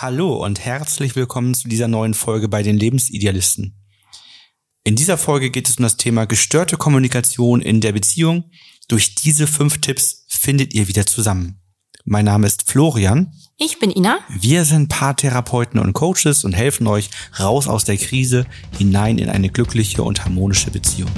Hallo 0.00 0.44
und 0.44 0.60
herzlich 0.60 1.16
willkommen 1.16 1.54
zu 1.54 1.66
dieser 1.66 1.88
neuen 1.88 2.14
Folge 2.14 2.48
bei 2.48 2.62
den 2.62 2.78
Lebensidealisten. 2.78 3.74
In 4.84 4.94
dieser 4.94 5.18
Folge 5.18 5.50
geht 5.50 5.68
es 5.68 5.78
um 5.78 5.82
das 5.82 5.96
Thema 5.96 6.24
gestörte 6.24 6.76
Kommunikation 6.76 7.60
in 7.60 7.80
der 7.80 7.90
Beziehung. 7.90 8.44
Durch 8.86 9.16
diese 9.16 9.48
fünf 9.48 9.80
Tipps 9.80 10.24
findet 10.28 10.72
ihr 10.72 10.86
wieder 10.86 11.04
zusammen. 11.04 11.60
Mein 12.04 12.26
Name 12.26 12.46
ist 12.46 12.70
Florian. 12.70 13.32
Ich 13.56 13.80
bin 13.80 13.90
Ina. 13.90 14.20
Wir 14.28 14.64
sind 14.64 14.88
Paartherapeuten 14.88 15.80
und 15.80 15.94
Coaches 15.94 16.44
und 16.44 16.52
helfen 16.52 16.86
euch 16.86 17.10
raus 17.40 17.66
aus 17.66 17.82
der 17.82 17.96
Krise 17.96 18.46
hinein 18.78 19.18
in 19.18 19.28
eine 19.28 19.48
glückliche 19.48 20.04
und 20.04 20.24
harmonische 20.24 20.70
Beziehung. 20.70 21.10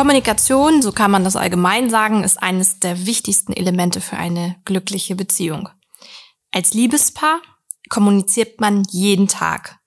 Kommunikation, 0.00 0.80
so 0.80 0.92
kann 0.92 1.10
man 1.10 1.24
das 1.24 1.36
allgemein 1.36 1.90
sagen, 1.90 2.24
ist 2.24 2.42
eines 2.42 2.80
der 2.80 3.04
wichtigsten 3.04 3.52
Elemente 3.52 4.00
für 4.00 4.16
eine 4.16 4.56
glückliche 4.64 5.14
Beziehung. 5.14 5.68
Als 6.50 6.72
Liebespaar 6.72 7.42
kommuniziert 7.90 8.62
man 8.62 8.84
jeden 8.90 9.28
Tag. 9.28 9.78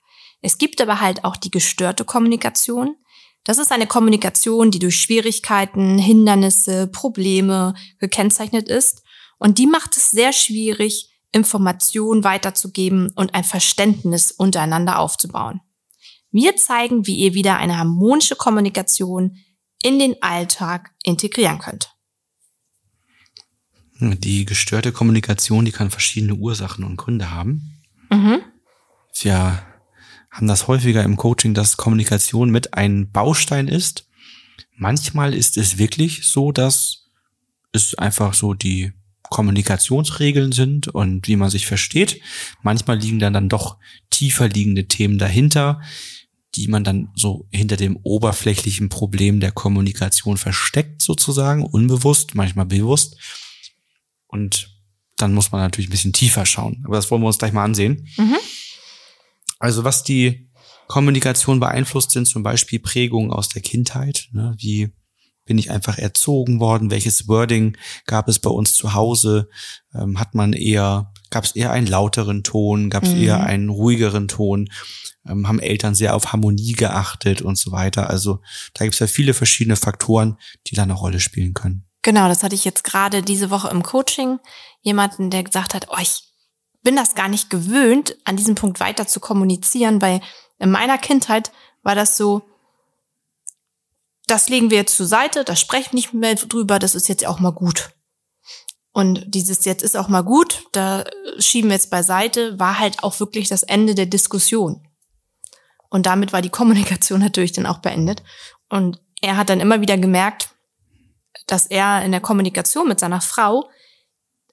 Es 0.44 0.60
gibt 0.60 0.80
aber 0.82 1.02
halt 1.02 1.26
auch 1.26 1.36
die 1.36 1.50
gestörte 1.50 2.06
Kommunikation. 2.06 2.96
Das 3.44 3.58
ist 3.58 3.72
eine 3.72 3.88
Kommunikation, 3.88 4.70
die 4.70 4.78
durch 4.78 4.98
Schwierigkeiten, 4.98 5.98
Hindernisse, 5.98 6.86
Probleme 6.86 7.74
gekennzeichnet 7.98 8.70
ist. 8.70 9.02
Und 9.40 9.58
die 9.58 9.66
macht 9.66 9.98
es 9.98 10.12
sehr 10.12 10.32
schwierig, 10.32 11.10
Informationen 11.32 12.24
weiterzugeben 12.24 13.12
und 13.16 13.34
ein 13.34 13.44
Verständnis 13.44 14.30
untereinander 14.30 15.00
aufzubauen. 15.00 15.62
Wir 16.30 16.56
zeigen, 16.56 17.08
wie 17.08 17.16
ihr 17.16 17.34
wieder 17.34 17.58
eine 17.58 17.80
harmonische 17.80 18.36
Kommunikation 18.36 19.40
in 19.84 20.00
den 20.00 20.16
Alltag 20.22 20.92
integrieren 21.04 21.60
könnt. 21.60 21.96
Die 24.00 24.46
gestörte 24.46 24.92
Kommunikation, 24.92 25.66
die 25.66 25.72
kann 25.72 25.92
verschiedene 25.92 26.36
Ursachen 26.36 26.84
und 26.84 26.98
Gründe 26.98 27.32
haben. 27.32 27.84
Mhm. 28.10 28.42
Wir 29.22 29.64
haben 30.32 30.48
das 30.48 30.68
häufiger 30.68 31.04
im 31.04 31.16
Coaching, 31.16 31.54
dass 31.54 31.78
Kommunikation 31.78 32.50
mit 32.50 32.74
ein 32.74 33.12
Baustein 33.12 33.68
ist. 33.68 34.10
Manchmal 34.76 35.34
ist 35.34 35.58
es 35.58 35.78
wirklich 35.78 36.28
so, 36.28 36.52
dass 36.52 37.06
es 37.72 37.96
einfach 37.96 38.34
so 38.34 38.54
die 38.54 38.94
Kommunikationsregeln 39.30 40.52
sind 40.52 40.88
und 40.88 41.28
wie 41.28 41.36
man 41.36 41.50
sich 41.50 41.66
versteht. 41.66 42.20
Manchmal 42.62 42.98
liegen 43.00 43.20
dann 43.20 43.34
dann 43.34 43.50
doch 43.50 43.78
tiefer 44.10 44.50
liegende 44.50 44.88
Themen 44.88 45.18
dahinter, 45.18 45.82
die 46.56 46.68
man 46.68 46.84
dann 46.84 47.10
so 47.16 47.48
hinter 47.52 47.78
dem 47.78 47.98
oberflächlichen 48.04 48.90
Problem 48.90 49.40
der 49.40 49.52
Kommunikation 49.52 50.38
versteckt 50.38 51.02
sozusagen, 51.02 51.66
unbewusst, 51.66 52.36
manchmal 52.36 52.66
bewusst. 52.66 53.18
Und 54.28 54.70
dann 55.18 55.34
muss 55.34 55.52
man 55.52 55.62
natürlich 55.62 55.90
ein 55.90 55.92
bisschen 55.92 56.14
tiefer 56.14 56.46
schauen. 56.46 56.84
Aber 56.86 56.96
das 56.96 57.10
wollen 57.10 57.22
wir 57.22 57.28
uns 57.28 57.38
gleich 57.38 57.54
mal 57.54 57.64
ansehen. 57.64 58.08
Mhm. 58.18 58.38
Also 59.60 59.84
was 59.84 60.04
die 60.04 60.50
Kommunikation 60.88 61.60
beeinflusst, 61.60 62.12
sind 62.12 62.26
zum 62.26 62.44
Beispiel 62.44 62.80
Prägungen 62.80 63.32
aus 63.32 63.50
der 63.50 63.62
Kindheit. 63.62 64.30
Ne? 64.32 64.56
Wie 64.58 64.92
bin 65.46 65.58
ich 65.58 65.72
einfach 65.72 65.98
erzogen 65.98 66.60
worden? 66.60 66.92
Welches 66.92 67.28
Wording 67.28 67.78
gab 68.06 68.28
es 68.28 68.40
bei 68.40 68.50
uns 68.50 68.74
zu 68.76 68.94
Hause? 68.94 69.50
Ähm, 69.94 70.20
hat 70.20 70.36
man 70.36 70.54
eher, 70.54 71.12
gab 71.30 71.44
es 71.44 71.56
eher 71.56 71.72
einen 71.72 71.88
lauteren 71.88 72.44
Ton? 72.44 72.90
Gab 72.90 73.04
es 73.04 73.10
Mhm. 73.14 73.22
eher 73.24 73.44
einen 73.44 73.70
ruhigeren 73.70 74.28
Ton? 74.28 74.70
Ähm, 75.28 75.48
haben 75.48 75.60
Eltern 75.60 75.96
sehr 75.96 76.16
auf 76.16 76.32
Harmonie 76.32 76.74
geachtet 76.74 77.42
und 77.42 77.58
so 77.58 77.72
weiter? 77.72 78.10
Also 78.10 78.40
da 78.74 78.86
gibt 78.86 78.94
es 78.94 79.00
ja 79.00 79.08
viele 79.08 79.34
verschiedene 79.34 79.76
Faktoren, 79.76 80.38
die 80.68 80.76
da 80.76 80.84
eine 80.84 80.94
Rolle 80.94 81.20
spielen 81.20 81.54
können. 81.54 81.86
Genau, 82.02 82.28
das 82.28 82.44
hatte 82.44 82.56
ich 82.56 82.66
jetzt 82.66 82.84
gerade 82.84 83.22
diese 83.22 83.50
Woche 83.50 83.70
im 83.70 83.84
Coaching. 83.84 84.40
Jemanden, 84.82 85.30
der 85.30 85.44
gesagt 85.44 85.74
hat, 85.74 85.88
oh, 85.90 85.98
ich 86.02 86.24
bin 86.84 86.98
das 86.98 87.16
gar 87.16 87.30
nicht 87.30 87.50
gewöhnt, 87.50 88.18
an 88.26 88.36
diesem 88.36 88.56
Punkt 88.56 88.82
weiter 88.82 89.08
zu 89.08 89.22
kommunizieren, 89.22 90.02
weil 90.02 90.20
in 90.60 90.70
meiner 90.70 90.98
Kindheit 90.98 91.52
war 91.82 91.96
das 91.96 92.18
so, 92.18 92.42
das 94.28 94.50
legen 94.50 94.70
wir 94.70 94.78
jetzt 94.78 94.98
zur 94.98 95.06
Seite, 95.06 95.44
da 95.44 95.56
sprechen 95.56 95.92
wir 95.92 95.98
nicht 95.98 96.14
mehr 96.14 96.36
drüber, 96.36 96.80
das 96.80 96.96
ist 96.96 97.10
jetzt 97.10 97.26
auch 97.26 97.40
mal 97.40 97.52
gut. 97.52 97.92
Und 98.92 99.24
dieses 99.26 99.66
jetzt 99.66 99.82
ist 99.82 99.98
auch 99.98 100.08
mal 100.08 100.22
gut, 100.22 100.66
da 100.72 101.04
schieben 101.40 101.70
wir 101.70 101.76
jetzt 101.76 101.90
beiseite, 101.90 102.60
war 102.60 102.80
halt 102.80 103.04
auch 103.04 103.20
wirklich 103.20 103.50
das 103.50 103.64
Ende 103.64 103.96
der 103.96 104.06
Diskussion. 104.06 104.88
Und 105.90 106.06
damit 106.06 106.32
war 106.32 106.42
die 106.42 106.50
Kommunikation 106.50 107.20
natürlich 107.22 107.52
dann 107.52 107.66
auch 107.66 107.80
beendet. 107.80 108.24
Und 108.70 109.02
er 109.22 109.38
hat 109.38 109.50
dann 109.50 109.60
immer 109.60 109.82
wieder 109.82 109.98
gemerkt, 109.98 110.50
dass 111.48 111.66
er 111.66 112.04
in 112.04 112.12
der 112.12 112.22
Kommunikation 112.22 112.88
mit 112.88 113.00
seiner 113.00 113.22
Frau 113.22 113.70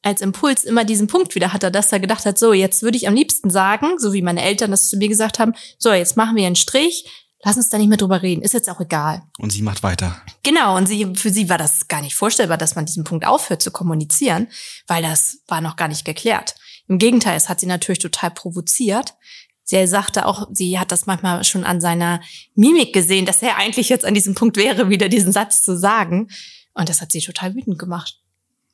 als 0.02 0.22
Impuls 0.22 0.64
immer 0.64 0.84
diesen 0.84 1.06
Punkt 1.06 1.34
wieder 1.34 1.52
hatte, 1.52 1.70
dass 1.70 1.92
er 1.92 2.00
gedacht 2.00 2.24
hat, 2.24 2.38
so, 2.38 2.54
jetzt 2.54 2.82
würde 2.82 2.96
ich 2.96 3.06
am 3.06 3.14
liebsten 3.14 3.50
sagen, 3.50 3.98
so 3.98 4.14
wie 4.14 4.22
meine 4.22 4.42
Eltern 4.42 4.70
das 4.70 4.88
zu 4.88 4.96
mir 4.96 5.08
gesagt 5.08 5.38
haben, 5.38 5.54
so, 5.78 5.92
jetzt 5.92 6.16
machen 6.16 6.36
wir 6.36 6.46
einen 6.46 6.56
Strich, 6.56 7.04
lass 7.42 7.56
uns 7.56 7.70
da 7.70 7.78
nicht 7.78 7.88
mehr 7.88 7.98
drüber 7.98 8.22
reden, 8.22 8.42
ist 8.42 8.54
jetzt 8.54 8.68
auch 8.68 8.80
egal. 8.80 9.22
Und 9.38 9.50
sie 9.50 9.62
macht 9.62 9.82
weiter. 9.82 10.20
Genau, 10.42 10.76
und 10.76 10.86
sie, 10.86 11.14
für 11.14 11.30
sie 11.30 11.48
war 11.48 11.58
das 11.58 11.88
gar 11.88 12.02
nicht 12.02 12.14
vorstellbar, 12.14 12.58
dass 12.58 12.74
man 12.74 12.86
diesen 12.86 13.04
Punkt 13.04 13.26
aufhört 13.26 13.62
zu 13.62 13.70
kommunizieren, 13.70 14.48
weil 14.86 15.02
das 15.02 15.38
war 15.48 15.60
noch 15.60 15.76
gar 15.76 15.88
nicht 15.88 16.04
geklärt. 16.04 16.54
Im 16.88 16.98
Gegenteil, 16.98 17.36
es 17.36 17.48
hat 17.48 17.60
sie 17.60 17.66
natürlich 17.66 18.00
total 18.00 18.30
provoziert. 18.30 19.14
Sie 19.62 19.86
sagte 19.86 20.26
auch, 20.26 20.48
sie 20.52 20.78
hat 20.78 20.90
das 20.90 21.06
manchmal 21.06 21.44
schon 21.44 21.64
an 21.64 21.80
seiner 21.80 22.20
Mimik 22.54 22.92
gesehen, 22.92 23.26
dass 23.26 23.42
er 23.42 23.56
eigentlich 23.56 23.88
jetzt 23.88 24.04
an 24.04 24.14
diesem 24.14 24.34
Punkt 24.34 24.56
wäre, 24.56 24.88
wieder 24.88 25.08
diesen 25.08 25.32
Satz 25.32 25.62
zu 25.62 25.78
sagen. 25.78 26.28
Und 26.74 26.88
das 26.88 27.00
hat 27.00 27.12
sie 27.12 27.20
total 27.20 27.54
wütend 27.54 27.78
gemacht. 27.78 28.20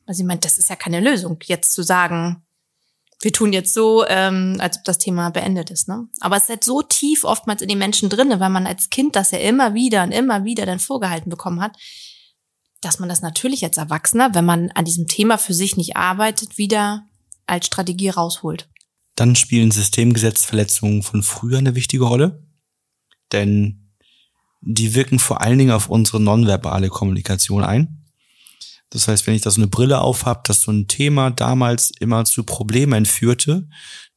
Weil 0.06 0.14
sie 0.14 0.24
meint, 0.24 0.44
das 0.44 0.56
ist 0.56 0.70
ja 0.70 0.76
keine 0.76 1.00
Lösung, 1.00 1.38
jetzt 1.44 1.74
zu 1.74 1.82
sagen, 1.82 2.45
wir 3.20 3.32
tun 3.32 3.52
jetzt 3.52 3.72
so, 3.72 4.04
ähm, 4.06 4.56
als 4.58 4.78
ob 4.78 4.84
das 4.84 4.98
Thema 4.98 5.30
beendet 5.30 5.70
ist. 5.70 5.88
Ne? 5.88 6.06
Aber 6.20 6.36
es 6.36 6.44
ist 6.44 6.48
halt 6.50 6.64
so 6.64 6.82
tief 6.82 7.24
oftmals 7.24 7.62
in 7.62 7.68
den 7.68 7.78
Menschen 7.78 8.08
drinne, 8.08 8.40
weil 8.40 8.50
man 8.50 8.66
als 8.66 8.90
Kind 8.90 9.16
das 9.16 9.30
ja 9.30 9.38
immer 9.38 9.74
wieder 9.74 10.02
und 10.02 10.12
immer 10.12 10.44
wieder 10.44 10.66
dann 10.66 10.78
vorgehalten 10.78 11.30
bekommen 11.30 11.60
hat, 11.60 11.76
dass 12.82 12.98
man 12.98 13.08
das 13.08 13.22
natürlich 13.22 13.64
als 13.64 13.78
Erwachsener, 13.78 14.34
wenn 14.34 14.44
man 14.44 14.70
an 14.72 14.84
diesem 14.84 15.06
Thema 15.06 15.38
für 15.38 15.54
sich 15.54 15.76
nicht 15.76 15.96
arbeitet, 15.96 16.58
wieder 16.58 17.06
als 17.46 17.66
Strategie 17.66 18.10
rausholt. 18.10 18.68
Dann 19.14 19.34
spielen 19.34 19.70
Systemgesetzverletzungen 19.70 21.02
von 21.02 21.22
früher 21.22 21.58
eine 21.58 21.74
wichtige 21.74 22.04
Rolle, 22.04 22.44
denn 23.32 23.92
die 24.60 24.94
wirken 24.94 25.18
vor 25.18 25.40
allen 25.40 25.58
Dingen 25.58 25.70
auf 25.70 25.88
unsere 25.88 26.20
nonverbale 26.20 26.88
Kommunikation 26.88 27.64
ein. 27.64 28.05
Das 28.90 29.08
heißt, 29.08 29.26
wenn 29.26 29.34
ich 29.34 29.42
da 29.42 29.50
so 29.50 29.60
eine 29.60 29.68
Brille 29.68 30.00
aufhab, 30.00 30.44
dass 30.44 30.62
so 30.62 30.72
ein 30.72 30.86
Thema 30.88 31.30
damals 31.30 31.90
immer 31.98 32.24
zu 32.24 32.44
Problemen 32.44 33.04
führte, 33.04 33.68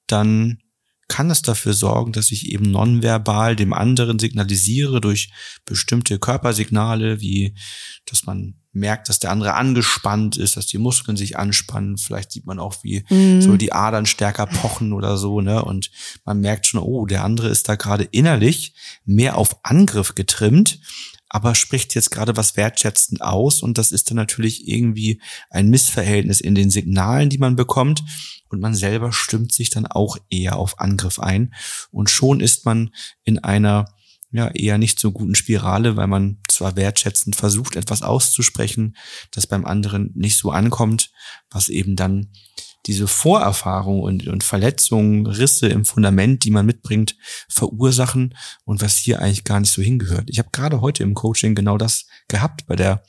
dann 0.08 0.60
kann 1.08 1.32
es 1.32 1.42
dafür 1.42 1.74
sorgen, 1.74 2.14
dass 2.14 2.30
ich 2.30 2.52
eben 2.52 2.70
nonverbal 2.70 3.56
dem 3.56 3.74
anderen 3.74 4.20
signalisiere 4.20 5.02
durch 5.02 5.32
bestimmte 5.66 6.20
Körpersignale, 6.20 7.20
wie 7.20 7.56
dass 8.06 8.28
man 8.28 8.56
merkt, 8.74 9.10
dass 9.10 9.18
der 9.18 9.32
andere 9.32 9.56
angespannt 9.56 10.38
ist, 10.38 10.56
dass 10.56 10.68
die 10.68 10.78
Muskeln 10.78 11.18
sich 11.18 11.36
anspannen. 11.38 11.98
Vielleicht 11.98 12.32
sieht 12.32 12.46
man 12.46 12.60
auch, 12.60 12.84
wie 12.84 13.04
Mhm. 13.10 13.42
so 13.42 13.58
die 13.58 13.74
Adern 13.74 14.06
stärker 14.06 14.46
pochen 14.46 14.94
oder 14.94 15.18
so, 15.18 15.42
ne? 15.42 15.66
Und 15.66 15.90
man 16.26 16.40
merkt 16.42 16.68
schon, 16.68 16.80
oh, 16.80 17.08
der 17.08 17.24
andere 17.24 17.50
ist 17.50 17.68
da 17.68 17.76
gerade 17.76 18.04
innerlich 18.04 18.76
mehr 19.04 19.36
auf 19.40 19.58
Angriff 19.64 20.14
getrimmt, 20.14 20.80
aber 21.30 21.56
spricht 21.56 21.96
jetzt 21.96 22.12
gerade 22.12 22.36
was 22.36 22.58
wertschätzend 22.58 23.22
aus 23.22 23.62
und 23.62 23.78
das 23.78 23.92
ist 23.92 24.10
dann 24.10 24.18
natürlich 24.18 24.68
irgendwie 24.68 25.22
ein 25.50 25.70
Missverhältnis 25.70 26.42
in 26.42 26.56
den 26.56 26.70
Signalen, 26.70 27.30
die 27.30 27.38
man 27.38 27.56
bekommt 27.56 28.04
und 28.50 28.60
man 28.60 28.76
selber 28.76 29.12
stimmt 29.14 29.54
sich 29.54 29.70
dann 29.70 29.86
auch 29.86 30.18
eher 30.30 30.58
auf 30.58 30.80
Angriff 30.80 31.20
ein 31.20 31.54
und 31.92 32.10
schon 32.10 32.40
ist 32.40 32.66
man 32.66 32.90
in 33.24 33.40
einer 33.40 33.86
ja 34.32 34.48
eher 34.50 34.78
nicht 34.78 35.00
so 35.00 35.12
guten 35.12 35.36
Spirale, 35.36 35.96
weil 35.96 36.08
man 36.08 36.38
zwar 36.48 36.76
wertschätzend 36.76 37.36
versucht, 37.36 37.76
etwas 37.76 38.04
auszusprechen, 38.04 38.96
das 39.32 39.48
beim 39.48 39.66
anderen 39.66 40.12
nicht 40.16 40.38
so 40.38 40.52
ankommt, 40.52 41.12
was 41.50 41.70
eben 41.70 41.96
dann 41.96 42.32
diese 42.86 43.08
Vorerfahrung 43.08 44.02
und, 44.02 44.28
und 44.28 44.44
Verletzungen, 44.44 45.26
Risse 45.26 45.68
im 45.68 45.86
Fundament, 45.86 46.46
die 46.46 46.52
man 46.52 46.66
mitbringt, 46.66 47.16
verursachen 47.50 48.36
und 48.64 48.82
was 48.82 48.96
hier 48.96 49.22
eigentlich 49.22 49.44
gar 49.44 49.60
nicht 49.60 49.72
so 49.72 49.82
hingehört. 49.82 50.30
Ich 50.30 50.40
habe 50.40 50.50
gerade 50.52 50.82
heute 50.82 51.04
im 51.04 51.14
Coaching 51.14 51.56
genau 51.56 51.78
das 51.78 52.08
gehabt. 52.28 52.66
Bei 52.68 52.76
der 52.76 53.04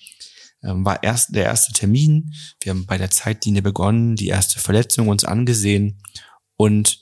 ähm, 0.62 0.84
war 0.84 1.02
erst 1.02 1.34
der 1.34 1.44
erste 1.44 1.72
Termin. 1.72 2.34
Wir 2.60 2.70
haben 2.70 2.86
bei 2.86 2.98
der 2.98 3.10
Zeitlinie 3.10 3.62
begonnen, 3.62 4.16
die 4.16 4.28
erste 4.28 4.60
Verletzung 4.60 5.08
uns 5.08 5.24
angesehen 5.24 6.02
und 6.56 7.00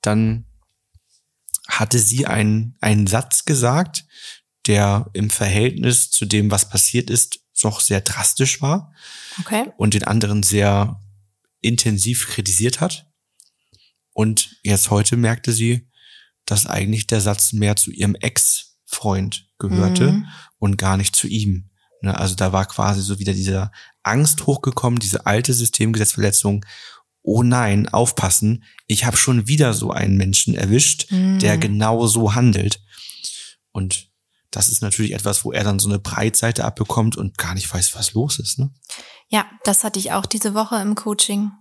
dann 0.00 0.46
hatte 1.68 1.98
sie 1.98 2.26
einen, 2.26 2.76
einen 2.80 3.06
Satz 3.06 3.44
gesagt, 3.44 4.04
der 4.66 5.10
im 5.12 5.30
Verhältnis 5.30 6.10
zu 6.10 6.24
dem, 6.24 6.50
was 6.50 6.68
passiert 6.68 7.10
ist, 7.10 7.40
doch 7.60 7.80
sehr 7.80 8.00
drastisch 8.00 8.62
war 8.62 8.92
Okay. 9.40 9.70
und 9.76 9.94
den 9.94 10.04
anderen 10.04 10.42
sehr 10.42 11.00
intensiv 11.60 12.28
kritisiert 12.28 12.80
hat. 12.80 13.06
Und 14.12 14.56
jetzt 14.62 14.90
heute 14.90 15.16
merkte 15.16 15.52
sie, 15.52 15.88
dass 16.46 16.66
eigentlich 16.66 17.06
der 17.06 17.20
Satz 17.20 17.52
mehr 17.52 17.76
zu 17.76 17.90
ihrem 17.90 18.14
Ex-Freund 18.14 19.48
gehörte 19.58 20.12
Mhm. 20.12 20.26
und 20.58 20.78
gar 20.78 20.96
nicht 20.96 21.14
zu 21.16 21.26
ihm. 21.26 21.70
Ne, 22.02 22.16
also 22.16 22.34
da 22.34 22.52
war 22.52 22.66
quasi 22.66 23.00
so 23.02 23.18
wieder 23.18 23.32
diese 23.32 23.70
Angst 24.02 24.46
hochgekommen, 24.46 24.98
diese 24.98 25.26
alte 25.26 25.52
Systemgesetzverletzung. 25.54 26.64
Oh 27.22 27.42
nein, 27.42 27.88
aufpassen, 27.88 28.64
ich 28.86 29.04
habe 29.04 29.16
schon 29.16 29.48
wieder 29.48 29.74
so 29.74 29.90
einen 29.90 30.16
Menschen 30.16 30.54
erwischt, 30.54 31.10
Mhm. 31.10 31.38
der 31.40 31.58
genau 31.58 32.06
so 32.06 32.34
handelt. 32.34 32.80
Und 33.72 34.05
das 34.50 34.68
ist 34.68 34.82
natürlich 34.82 35.12
etwas, 35.12 35.44
wo 35.44 35.52
er 35.52 35.64
dann 35.64 35.78
so 35.78 35.88
eine 35.88 35.98
Breitseite 35.98 36.64
abbekommt 36.64 37.16
und 37.16 37.38
gar 37.38 37.54
nicht 37.54 37.72
weiß, 37.72 37.94
was 37.94 38.14
los 38.14 38.38
ist. 38.38 38.58
Ne? 38.58 38.70
Ja, 39.28 39.46
das 39.64 39.84
hatte 39.84 39.98
ich 39.98 40.12
auch 40.12 40.26
diese 40.26 40.54
Woche 40.54 40.76
im 40.76 40.94
Coaching. 40.94 41.52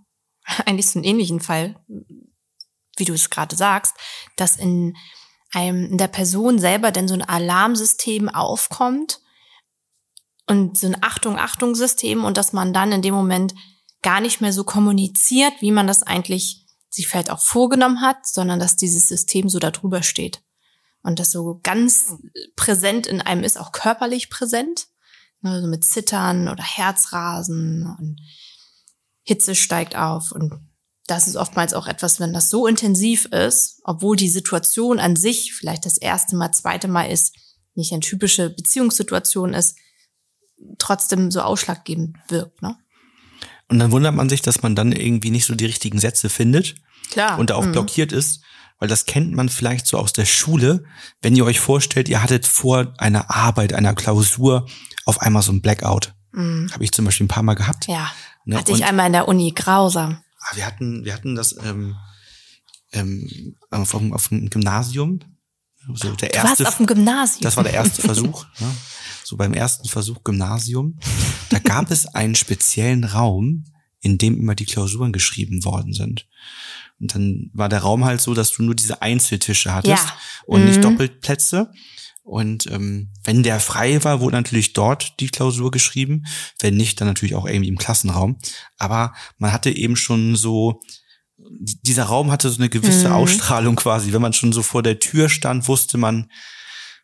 Eigentlich 0.66 0.90
so 0.90 1.00
einen 1.00 1.06
ähnlichen 1.06 1.40
Fall, 1.40 1.76
wie 2.98 3.06
du 3.06 3.14
es 3.14 3.30
gerade 3.30 3.56
sagst, 3.56 3.96
dass 4.36 4.58
in 4.58 4.96
einem, 5.52 5.92
in 5.92 5.98
der 5.98 6.08
Person 6.08 6.60
selber 6.60 6.92
denn 6.92 7.08
so 7.08 7.14
ein 7.14 7.22
Alarmsystem 7.22 8.30
aufkommt 8.30 9.20
und 10.48 10.78
so 10.78 10.88
ein 10.88 10.98
Achtung, 11.02 11.38
Achtung-System 11.38 12.24
und 12.24 12.38
dass 12.38 12.54
man 12.54 12.74
dann 12.74 12.92
in 12.92 13.02
dem 13.02 13.14
Moment 13.14 13.56
gar 14.02 14.22
nicht 14.22 14.42
mehr 14.42 14.54
so 14.54 14.64
kommuniziert, 14.64 15.54
wie 15.62 15.72
man 15.72 15.88
das 15.88 16.04
eigentlich 16.04 16.66
sich 16.90 17.08
vielleicht 17.08 17.32
auch 17.32 17.40
vorgenommen 17.40 18.02
hat, 18.02 18.28
sondern 18.28 18.60
dass 18.60 18.76
dieses 18.76 19.08
System 19.08 19.50
so 19.50 19.60
darüber 19.60 20.04
steht. 20.04 20.42
Und 21.06 21.20
das 21.20 21.30
so 21.32 21.60
ganz 21.62 22.16
präsent 22.56 23.06
in 23.06 23.22
einem 23.22 23.44
ist, 23.44 23.60
auch 23.60 23.72
körperlich 23.72 24.32
präsent. 24.32 24.88
Also 25.44 25.68
mit 25.68 25.84
Zittern 25.84 26.48
oder 26.48 26.64
Herzrasen 26.64 27.86
und 28.00 28.20
Hitze 29.22 29.54
steigt 29.54 29.96
auf. 29.96 30.32
Und 30.32 30.54
das 31.06 31.28
ist 31.28 31.36
oftmals 31.36 31.76
auch 31.76 31.86
etwas, 31.86 32.20
wenn 32.20 32.34
das 32.34 32.50
so 32.50 32.66
intensiv 32.66 33.26
ist, 33.26 33.80
obwohl 33.84 34.16
die 34.16 34.30
Situation 34.30 35.00
an 35.00 35.16
sich 35.16 35.54
vielleicht 35.54 35.86
das 35.86 35.98
erste 35.98 36.36
Mal, 36.36 36.52
zweite 36.52 36.88
Mal 36.88 37.12
ist, 37.12 37.36
nicht 37.76 37.92
eine 37.92 38.00
typische 38.00 38.50
Beziehungssituation 38.50 39.54
ist, 39.54 39.78
trotzdem 40.80 41.30
so 41.30 41.42
ausschlaggebend 41.42 42.18
wirkt. 42.30 42.64
Ne? 42.64 42.76
Und 43.68 43.78
dann 43.78 43.92
wundert 43.92 44.16
man 44.16 44.30
sich, 44.30 44.42
dass 44.42 44.64
man 44.64 44.76
dann 44.76 44.92
irgendwie 44.92 45.30
nicht 45.30 45.46
so 45.46 45.54
die 45.54 45.66
richtigen 45.66 46.00
Sätze 46.00 46.30
findet 46.30 46.74
Klar. 47.12 47.38
und 47.38 47.52
da 47.52 47.56
auch 47.56 47.66
Mhm. 47.66 47.74
blockiert 47.74 48.12
ist, 48.12 48.42
weil 48.80 48.88
das 48.90 49.06
kennt 49.06 49.34
man 49.34 49.50
vielleicht 49.50 49.88
so 49.88 49.98
aus 49.98 50.14
der 50.14 50.26
Schule, 50.26 50.84
wenn 51.22 51.36
ihr 51.36 51.46
euch 51.46 51.60
vorstellt, 51.60 52.10
ihr 52.10 52.22
hattet 52.22 52.46
vor 52.48 52.94
einer 52.98 53.30
Arbeit, 53.34 53.74
einer 53.74 53.94
Klausur 53.96 54.68
auf 55.06 55.22
einmal 55.22 55.42
so 55.42 55.52
ein 55.52 55.62
Blackout. 55.62 56.14
Mhm. 56.34 56.70
Habe 56.74 56.84
ich 56.84 56.92
zum 56.92 57.06
Beispiel 57.06 57.26
ein 57.26 57.30
paar 57.30 57.44
Mal 57.44 57.54
gehabt. 57.56 57.88
Ja, 57.88 58.12
Ne? 58.48 58.58
hatte 58.58 58.72
Und- 58.74 58.78
ich 58.80 58.86
einmal 58.86 59.08
in 59.08 59.14
der 59.14 59.28
Uni, 59.28 59.52
grausam. 59.56 60.20
Ah, 60.40 60.56
wir 60.56 60.66
hatten, 60.68 61.04
wir 61.06 61.14
hatten 61.14 61.34
das 61.36 61.56
ähm, 61.64 61.96
ähm, 62.92 63.56
auf, 63.72 63.92
dem- 63.92 64.14
auf 64.14 64.28
dem 64.30 64.50
Gymnasium. 64.50 65.20
So 65.96 66.12
der 66.16 66.30
Du 66.30 66.38
warst 66.38 66.48
erste, 66.60 66.68
auf 66.68 66.78
dem 66.78 66.86
Gymnasium. 66.88 67.42
das 67.42 67.58
war 67.58 67.64
der 67.64 67.74
erste 67.74 68.02
Versuch. 68.04 68.46
Ne? 68.60 68.68
So 69.24 69.38
beim 69.38 69.54
ersten 69.54 69.88
Versuch 69.88 70.24
Gymnasium, 70.24 71.00
da 71.50 71.60
gab 71.60 71.90
es 71.92 72.06
einen 72.08 72.36
speziellen 72.36 73.04
Raum, 73.04 73.66
in 74.00 74.18
dem 74.20 74.38
immer 74.40 74.54
die 74.56 74.66
Klausuren 74.66 75.12
geschrieben 75.12 75.64
worden 75.66 75.94
sind. 75.94 76.28
Und 77.00 77.14
dann 77.16 77.50
war 77.54 77.70
der 77.70 77.80
Raum 77.80 78.06
halt 78.06 78.22
so, 78.22 78.34
dass 78.34 78.52
du 78.52 78.64
nur 78.64 78.76
diese 78.76 79.02
Einzeltische 79.02 79.74
hattest 79.74 80.06
Ja. 80.06 80.18
und 80.46 80.66
nicht 80.66 80.78
Mhm. 80.78 80.82
Doppelplätze. 80.84 81.72
Und 82.24 82.66
ähm, 82.72 83.12
wenn 83.24 83.44
der 83.44 83.60
frei 83.60 84.04
war, 84.04 84.20
wurde 84.20 84.36
natürlich 84.38 84.74
dort 84.74 85.20
die 85.20 85.28
Klausur 85.28 85.70
geschrieben. 85.72 86.24
Wenn 86.60 86.76
nicht, 86.76 87.00
dann 87.00 87.08
natürlich 87.08 87.36
auch 87.36 87.46
irgendwie 87.46 87.68
im 87.70 87.78
Klassenraum. 87.78 88.40
Aber 88.78 89.14
man 89.38 89.52
hatte 89.52 89.70
eben 89.70 89.96
schon 89.96 90.36
so, 90.36 90.80
die- 91.38 91.80
dieser 91.84 92.06
Raum 92.06 92.32
hatte 92.32 92.50
so 92.50 92.58
eine 92.58 92.70
gewisse 92.70 93.10
Mhm. 93.10 93.14
Ausstrahlung 93.14 93.76
quasi. 93.76 94.12
Wenn 94.14 94.22
man 94.24 94.34
schon 94.34 94.54
so 94.54 94.64
vor 94.64 94.82
der 94.82 94.98
Tür 95.00 95.30
stand, 95.30 95.68
wusste 95.68 95.98
man, 96.00 96.32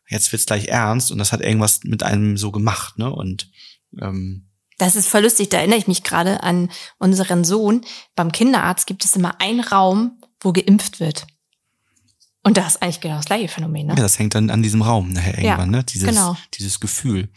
jetzt 0.09 0.31
wird's 0.31 0.45
gleich 0.47 0.69
ernst. 0.69 1.11
Und 1.11 1.19
das 1.19 1.31
hat 1.31 1.41
irgendwas 1.41 1.81
mit 1.83 2.01
einem 2.01 2.35
so 2.37 2.51
gemacht. 2.51 2.97
Ne? 2.97 3.11
Und 3.13 3.51
ähm, 4.01 4.47
Das 4.81 4.95
ist 4.95 5.07
voll 5.07 5.21
lustig, 5.21 5.49
da 5.49 5.59
erinnere 5.59 5.77
ich 5.77 5.85
mich 5.87 6.01
gerade 6.01 6.41
an 6.41 6.71
unseren 6.97 7.43
Sohn. 7.43 7.85
Beim 8.15 8.31
Kinderarzt 8.31 8.87
gibt 8.87 9.05
es 9.05 9.15
immer 9.15 9.39
einen 9.39 9.59
Raum, 9.59 10.19
wo 10.39 10.51
geimpft 10.53 10.99
wird. 10.99 11.27
Und 12.41 12.57
das 12.57 12.69
ist 12.73 12.81
eigentlich 12.81 12.99
genau 12.99 13.17
das 13.17 13.25
gleiche 13.25 13.47
Phänomen, 13.47 13.85
ne? 13.85 13.93
Ja, 13.95 14.01
das 14.01 14.17
hängt 14.17 14.33
dann 14.33 14.49
an 14.49 14.63
diesem 14.63 14.81
Raum 14.81 15.13
nachher 15.13 15.35
Ja, 15.35 15.51
irgendwann, 15.51 15.69
ne? 15.69 15.83
Dieses, 15.83 16.09
genau. 16.09 16.35
dieses 16.55 16.79
Gefühl. 16.79 17.29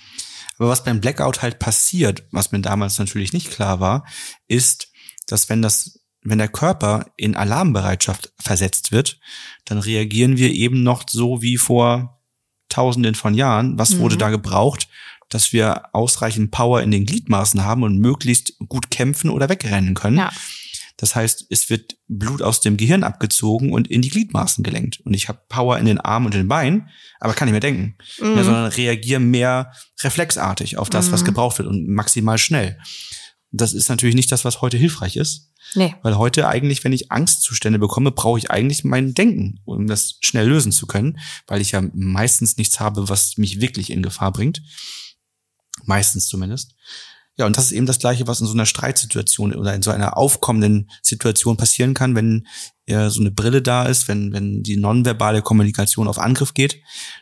Aber 0.56 0.70
was 0.70 0.84
beim 0.84 1.02
Blackout 1.02 1.42
halt 1.42 1.58
passiert, 1.58 2.24
was 2.30 2.50
mir 2.50 2.60
damals 2.60 2.98
natürlich 2.98 3.34
nicht 3.34 3.50
klar 3.50 3.78
war, 3.78 4.06
ist, 4.48 4.88
dass 5.26 5.50
wenn 5.50 5.60
das, 5.60 6.00
wenn 6.22 6.38
der 6.38 6.48
Körper 6.48 7.12
in 7.18 7.36
Alarmbereitschaft 7.36 8.32
versetzt 8.40 8.90
wird, 8.90 9.20
dann 9.66 9.76
reagieren 9.80 10.38
wir 10.38 10.50
eben 10.50 10.82
noch 10.82 11.04
so 11.10 11.42
wie 11.42 11.58
vor 11.58 12.22
Tausenden 12.70 13.14
von 13.14 13.34
Jahren. 13.34 13.78
Was 13.78 13.90
Mhm. 13.90 13.98
wurde 13.98 14.16
da 14.16 14.30
gebraucht? 14.30 14.88
Dass 15.34 15.52
wir 15.52 15.82
ausreichend 15.92 16.52
Power 16.52 16.80
in 16.80 16.92
den 16.92 17.06
Gliedmaßen 17.06 17.64
haben 17.64 17.82
und 17.82 17.98
möglichst 17.98 18.56
gut 18.68 18.90
kämpfen 18.92 19.30
oder 19.30 19.48
wegrennen 19.48 19.94
können. 19.94 20.18
Ja. 20.18 20.32
Das 20.96 21.16
heißt, 21.16 21.46
es 21.50 21.70
wird 21.70 21.96
Blut 22.06 22.40
aus 22.40 22.60
dem 22.60 22.76
Gehirn 22.76 23.02
abgezogen 23.02 23.72
und 23.72 23.88
in 23.88 24.00
die 24.00 24.10
Gliedmaßen 24.10 24.62
gelenkt. 24.62 25.00
Und 25.00 25.12
ich 25.12 25.28
habe 25.28 25.40
Power 25.48 25.76
in 25.78 25.86
den 25.86 25.98
Armen 26.00 26.26
und 26.26 26.34
den 26.34 26.46
Beinen, 26.46 26.88
aber 27.18 27.34
kann 27.34 27.46
nicht 27.46 27.52
mehr 27.52 27.58
denken, 27.60 27.96
Mhm. 28.20 28.36
ja, 28.36 28.44
sondern 28.44 28.66
reagiere 28.66 29.18
mehr 29.18 29.72
reflexartig 30.04 30.78
auf 30.78 30.90
das, 30.90 31.10
was 31.10 31.22
Mhm. 31.22 31.26
gebraucht 31.26 31.58
wird 31.58 31.68
und 31.68 31.88
maximal 31.88 32.38
schnell. 32.38 32.78
Das 33.50 33.74
ist 33.74 33.88
natürlich 33.88 34.14
nicht 34.14 34.30
das, 34.30 34.44
was 34.44 34.60
heute 34.62 34.76
hilfreich 34.76 35.16
ist, 35.16 35.50
Nee. 35.74 35.94
weil 36.02 36.16
heute 36.16 36.46
eigentlich, 36.46 36.84
wenn 36.84 36.92
ich 36.92 37.10
Angstzustände 37.10 37.80
bekomme, 37.80 38.12
brauche 38.12 38.38
ich 38.38 38.52
eigentlich 38.52 38.84
mein 38.84 39.14
Denken, 39.14 39.58
um 39.64 39.88
das 39.88 40.18
schnell 40.20 40.46
lösen 40.48 40.70
zu 40.70 40.86
können, 40.86 41.18
weil 41.48 41.60
ich 41.60 41.72
ja 41.72 41.82
meistens 41.92 42.56
nichts 42.56 42.78
habe, 42.78 43.08
was 43.08 43.36
mich 43.36 43.60
wirklich 43.60 43.90
in 43.90 44.00
Gefahr 44.02 44.30
bringt. 44.32 44.62
Meistens 45.86 46.26
zumindest. 46.28 46.74
Ja, 47.36 47.46
und 47.46 47.56
das 47.56 47.66
ist 47.66 47.72
eben 47.72 47.86
das 47.86 47.98
Gleiche, 47.98 48.28
was 48.28 48.40
in 48.40 48.46
so 48.46 48.52
einer 48.52 48.66
Streitsituation 48.66 49.54
oder 49.54 49.74
in 49.74 49.82
so 49.82 49.90
einer 49.90 50.16
aufkommenden 50.16 50.88
Situation 51.02 51.56
passieren 51.56 51.92
kann, 51.92 52.14
wenn 52.14 52.46
ja, 52.86 53.10
so 53.10 53.20
eine 53.20 53.32
Brille 53.32 53.60
da 53.60 53.86
ist, 53.86 54.06
wenn, 54.06 54.32
wenn 54.32 54.62
die 54.62 54.76
nonverbale 54.76 55.42
Kommunikation 55.42 56.06
auf 56.06 56.18
Angriff 56.18 56.54
geht, 56.54 56.80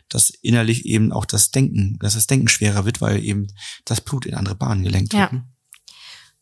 dass 0.09 0.29
innerlich 0.29 0.85
eben 0.85 1.11
auch 1.11 1.25
das 1.25 1.49
Denken, 1.49 1.97
dass 1.99 2.13
das 2.13 2.27
Denken 2.27 2.47
schwerer 2.47 2.85
wird, 2.85 3.01
weil 3.01 3.23
eben 3.23 3.47
das 3.85 4.01
Blut 4.01 4.25
in 4.27 4.35
andere 4.35 4.55
Bahnen 4.55 4.83
gelenkt 4.83 5.13
Ja. 5.13 5.21
wird. 5.21 5.33
ne? 5.33 5.47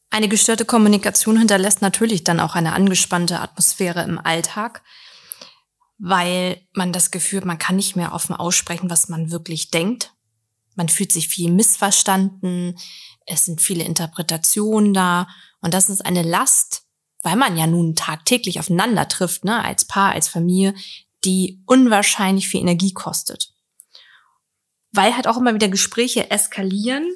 Eine 0.10 0.28
gestörte 0.28 0.66
Kommunikation 0.66 1.38
hinterlässt 1.38 1.82
natürlich 1.82 2.26
dann 2.26 2.42
auch 2.42 2.56
eine 2.56 2.74
angespannte 2.74 3.40
Atmosphäre 3.40 4.04
im 4.04 4.18
Alltag, 4.20 4.82
weil 5.98 6.60
man 6.74 6.92
das 6.92 7.12
Gefühl, 7.12 7.46
man 7.46 7.58
kann 7.58 7.78
nicht 7.78 7.96
mehr 7.96 8.12
offen 8.12 8.36
aussprechen, 8.36 8.90
was 8.90 9.08
man 9.08 9.32
wirklich 9.32 9.72
denkt. 9.72 10.14
Man 10.82 10.90
fühlt 10.90 11.12
sich 11.12 11.28
viel 11.28 11.52
missverstanden, 11.52 12.76
es 13.28 13.46
sind 13.46 13.62
viele 13.62 13.84
Interpretationen 13.84 14.96
da 14.96 15.28
und 15.62 15.76
das 15.76 15.92
ist 15.92 16.04
eine 16.04 16.24
Last, 16.24 16.86
weil 17.22 17.36
man 17.36 17.56
ja 17.56 17.68
nun 17.68 17.96
tagtäglich 17.96 18.60
aufeinander 18.60 19.08
trifft, 19.08 19.46
ne, 19.46 19.64
als 19.64 19.86
Paar, 19.86 20.14
als 20.14 20.28
Familie, 20.28 20.74
die 21.24 21.62
unwahrscheinlich 21.68 22.48
viel 22.48 22.62
Energie 22.62 22.94
kostet. 22.94 23.54
Weil 24.92 25.16
halt 25.16 25.28
auch 25.28 25.38
immer 25.38 25.54
wieder 25.54 25.68
Gespräche 25.68 26.32
eskalieren 26.32 27.08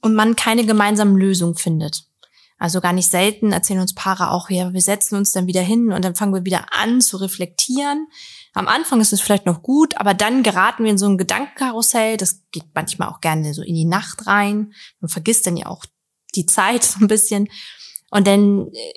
und 0.00 0.14
man 0.14 0.36
keine 0.36 0.64
gemeinsamen 0.64 1.16
Lösungen 1.16 1.56
findet. 1.56 2.04
Also 2.58 2.80
gar 2.80 2.92
nicht 2.92 3.10
selten 3.10 3.50
erzählen 3.50 3.80
uns 3.80 3.96
Paare 3.96 4.30
auch, 4.30 4.50
ja, 4.50 4.72
wir 4.72 4.82
setzen 4.82 5.16
uns 5.16 5.32
dann 5.32 5.48
wieder 5.48 5.62
hin 5.62 5.90
und 5.90 6.04
dann 6.04 6.14
fangen 6.14 6.32
wir 6.32 6.44
wieder 6.44 6.72
an 6.72 7.00
zu 7.00 7.16
reflektieren. 7.16 8.06
Am 8.52 8.66
Anfang 8.66 9.00
ist 9.00 9.12
es 9.12 9.20
vielleicht 9.20 9.46
noch 9.46 9.62
gut, 9.62 9.96
aber 9.96 10.14
dann 10.14 10.42
geraten 10.42 10.84
wir 10.84 10.90
in 10.90 10.98
so 10.98 11.06
ein 11.06 11.18
Gedankenkarussell. 11.18 12.16
Das 12.16 12.42
geht 12.50 12.66
manchmal 12.74 13.08
auch 13.08 13.20
gerne 13.20 13.54
so 13.54 13.62
in 13.62 13.74
die 13.74 13.84
Nacht 13.84 14.26
rein. 14.26 14.72
Man 15.00 15.08
vergisst 15.08 15.46
dann 15.46 15.56
ja 15.56 15.66
auch 15.66 15.84
die 16.34 16.46
Zeit 16.46 16.84
so 16.84 17.00
ein 17.00 17.08
bisschen. 17.08 17.48
Und 18.10 18.26
dann 18.26 18.68
äh, 18.72 18.92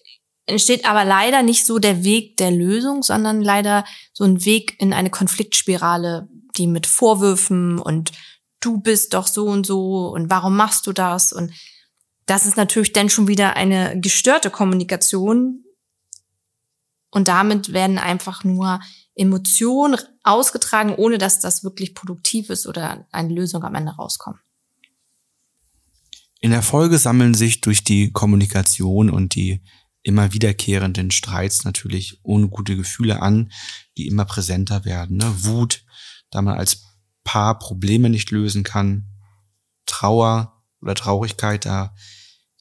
entsteht 0.46 0.86
aber 0.86 1.06
leider 1.06 1.44
nicht 1.44 1.66
so 1.66 1.80
der 1.80 2.04
Weg 2.04 2.38
der 2.38 2.52
Lösung, 2.52 3.04
sondern 3.04 3.42
leider 3.42 3.86
so 4.12 4.24
ein 4.24 4.44
Weg 4.44 4.80
in 4.80 4.94
eine 4.94 5.10
Konfliktspirale, 5.10 6.28
die 6.58 6.68
mit 6.68 6.88
Vorwürfen 6.88 7.80
und 7.80 8.12
du 8.60 8.80
bist 8.80 9.14
doch 9.14 9.28
so 9.28 9.46
und 9.46 9.66
so 9.66 10.08
und 10.10 10.30
warum 10.30 10.56
machst 10.56 10.88
du 10.88 10.94
das 10.94 11.34
und 11.34 11.52
das 12.26 12.46
ist 12.46 12.56
natürlich 12.56 12.94
dann 12.94 13.10
schon 13.10 13.28
wieder 13.28 13.56
eine 13.56 14.00
gestörte 14.00 14.50
Kommunikation 14.50 15.64
und 17.10 17.28
damit 17.28 17.74
werden 17.74 17.98
einfach 17.98 18.44
nur 18.44 18.80
Emotionen 19.16 20.00
ausgetragen, 20.24 20.96
ohne 20.96 21.18
dass 21.18 21.40
das 21.40 21.64
wirklich 21.64 21.94
produktiv 21.94 22.50
ist 22.50 22.66
oder 22.68 23.06
eine 23.12 23.34
Lösung 23.34 23.64
am 23.64 23.76
Ende 23.76 23.92
rauskommt. 23.92 24.40
In 26.40 26.52
der 26.52 26.62
Folge 26.62 26.98
sammeln 26.98 27.36
sich 27.36 27.62
durch 27.62 27.84
die 27.84 28.12
Kommunikation 28.12 29.10
und 29.10 29.36
die 29.36 29.62
immer 30.02 30.34
wiederkehrenden 30.34 31.12
Streits 31.12 31.64
natürlich 31.64 32.20
ungute 32.24 32.76
Gefühle 32.76 33.22
an, 33.22 33.52
die 33.98 34.08
immer 34.08 34.26
präsenter 34.26 34.84
werden. 34.84 35.18
Ne? 35.18 35.34
Wut, 35.46 35.86
da 36.30 36.42
man 36.42 36.58
als 36.58 36.84
Paar 37.24 37.58
Probleme 37.58 38.10
nicht 38.10 38.32
lösen 38.32 38.64
kann, 38.64 39.08
Trauer 39.86 40.62
oder 40.82 40.96
Traurigkeit, 40.96 41.66
da 41.66 41.96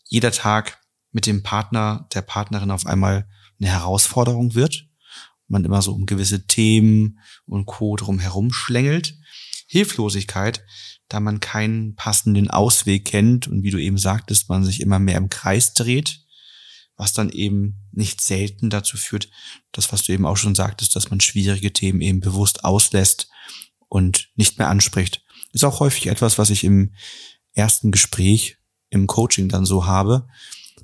jeder 0.04 0.30
Tag 0.30 0.78
mit 1.10 1.26
dem 1.26 1.42
Partner, 1.42 2.06
der 2.14 2.22
Partnerin 2.22 2.70
auf 2.70 2.86
einmal 2.86 3.28
eine 3.60 3.70
Herausforderung 3.70 4.54
wird. 4.54 4.88
Man 5.52 5.64
immer 5.64 5.82
so 5.82 5.92
um 5.92 6.06
gewisse 6.06 6.46
Themen 6.46 7.20
und 7.44 7.66
Co. 7.66 7.96
drum 7.96 8.52
schlängelt. 8.52 9.14
Hilflosigkeit, 9.66 10.64
da 11.08 11.20
man 11.20 11.40
keinen 11.40 11.94
passenden 11.94 12.50
Ausweg 12.50 13.04
kennt 13.04 13.48
und 13.48 13.62
wie 13.62 13.70
du 13.70 13.78
eben 13.78 13.98
sagtest, 13.98 14.48
man 14.48 14.64
sich 14.64 14.80
immer 14.80 14.98
mehr 14.98 15.16
im 15.16 15.28
Kreis 15.28 15.74
dreht, 15.74 16.20
was 16.96 17.12
dann 17.12 17.30
eben 17.30 17.80
nicht 17.92 18.20
selten 18.20 18.70
dazu 18.70 18.96
führt, 18.96 19.30
das, 19.72 19.92
was 19.92 20.04
du 20.04 20.12
eben 20.12 20.26
auch 20.26 20.36
schon 20.36 20.54
sagtest, 20.54 20.96
dass 20.96 21.10
man 21.10 21.20
schwierige 21.20 21.72
Themen 21.72 22.00
eben 22.00 22.20
bewusst 22.20 22.64
auslässt 22.64 23.28
und 23.88 24.30
nicht 24.36 24.58
mehr 24.58 24.68
anspricht. 24.68 25.22
Ist 25.52 25.64
auch 25.64 25.80
häufig 25.80 26.06
etwas, 26.06 26.38
was 26.38 26.50
ich 26.50 26.64
im 26.64 26.94
ersten 27.52 27.92
Gespräch 27.92 28.58
im 28.88 29.06
Coaching 29.06 29.48
dann 29.48 29.64
so 29.64 29.86
habe, 29.86 30.26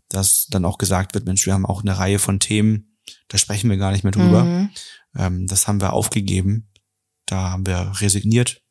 dass 0.09 0.47
dann 0.47 0.65
auch 0.65 0.79
gesagt 0.79 1.15
wird, 1.15 1.27
Mensch, 1.27 1.47
wir 1.47 1.55
haben 1.55 1.67
auch 1.67 1.83
eine 1.83 1.99
Reihe 1.99 2.19
von 2.19 2.41
Themen, 2.41 2.88
da 3.29 3.39
sprechen 3.39 3.71
wir 3.71 3.77
gar 3.77 3.93
nicht 3.93 4.05
mehr 4.05 4.13
drüber. 4.13 4.45
Mhm. 4.45 4.71
Ähm, 5.17 5.47
das 5.47 5.69
haben 5.69 5.81
wir 5.81 5.93
aufgegeben. 5.93 6.71
Da 7.27 7.51
haben 7.51 7.67
wir 7.67 7.93
resigniert 8.01 8.63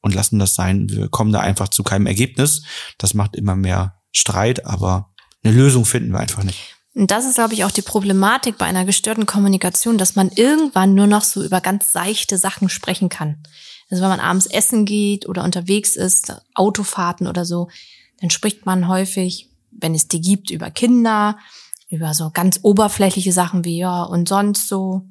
und 0.00 0.14
lassen 0.14 0.38
das 0.38 0.54
sein. 0.54 0.88
Wir 0.90 1.08
kommen 1.08 1.32
da 1.32 1.40
einfach 1.40 1.68
zu 1.68 1.82
keinem 1.82 2.06
Ergebnis. 2.06 2.62
Das 2.98 3.14
macht 3.14 3.36
immer 3.36 3.56
mehr 3.56 4.02
Streit, 4.12 4.66
aber 4.66 5.14
eine 5.42 5.54
Lösung 5.54 5.84
finden 5.84 6.12
wir 6.12 6.20
einfach 6.20 6.42
nicht. 6.42 6.74
Und 6.94 7.10
das 7.10 7.24
ist, 7.24 7.34
glaube 7.34 7.54
ich, 7.54 7.64
auch 7.64 7.72
die 7.72 7.82
Problematik 7.82 8.56
bei 8.56 8.66
einer 8.66 8.84
gestörten 8.84 9.26
Kommunikation, 9.26 9.98
dass 9.98 10.14
man 10.14 10.30
irgendwann 10.30 10.94
nur 10.94 11.08
noch 11.08 11.24
so 11.24 11.42
über 11.42 11.60
ganz 11.60 11.92
seichte 11.92 12.38
Sachen 12.38 12.68
sprechen 12.68 13.08
kann. 13.08 13.42
Also 13.90 14.02
wenn 14.02 14.10
man 14.10 14.20
abends 14.20 14.46
essen 14.46 14.84
geht 14.84 15.28
oder 15.28 15.42
unterwegs 15.42 15.96
ist, 15.96 16.40
Autofahrten 16.54 17.26
oder 17.26 17.44
so, 17.44 17.68
dann 18.20 18.30
spricht 18.30 18.64
man 18.64 18.88
häufig, 18.88 19.50
wenn 19.72 19.94
es 19.94 20.06
die 20.06 20.20
gibt, 20.20 20.50
über 20.50 20.70
Kinder, 20.70 21.38
über 21.94 22.14
so 22.14 22.30
ganz 22.32 22.60
oberflächliche 22.62 23.32
Sachen 23.32 23.64
wie 23.64 23.78
ja 23.78 24.02
und 24.02 24.28
sonst 24.28 24.68
so. 24.68 25.02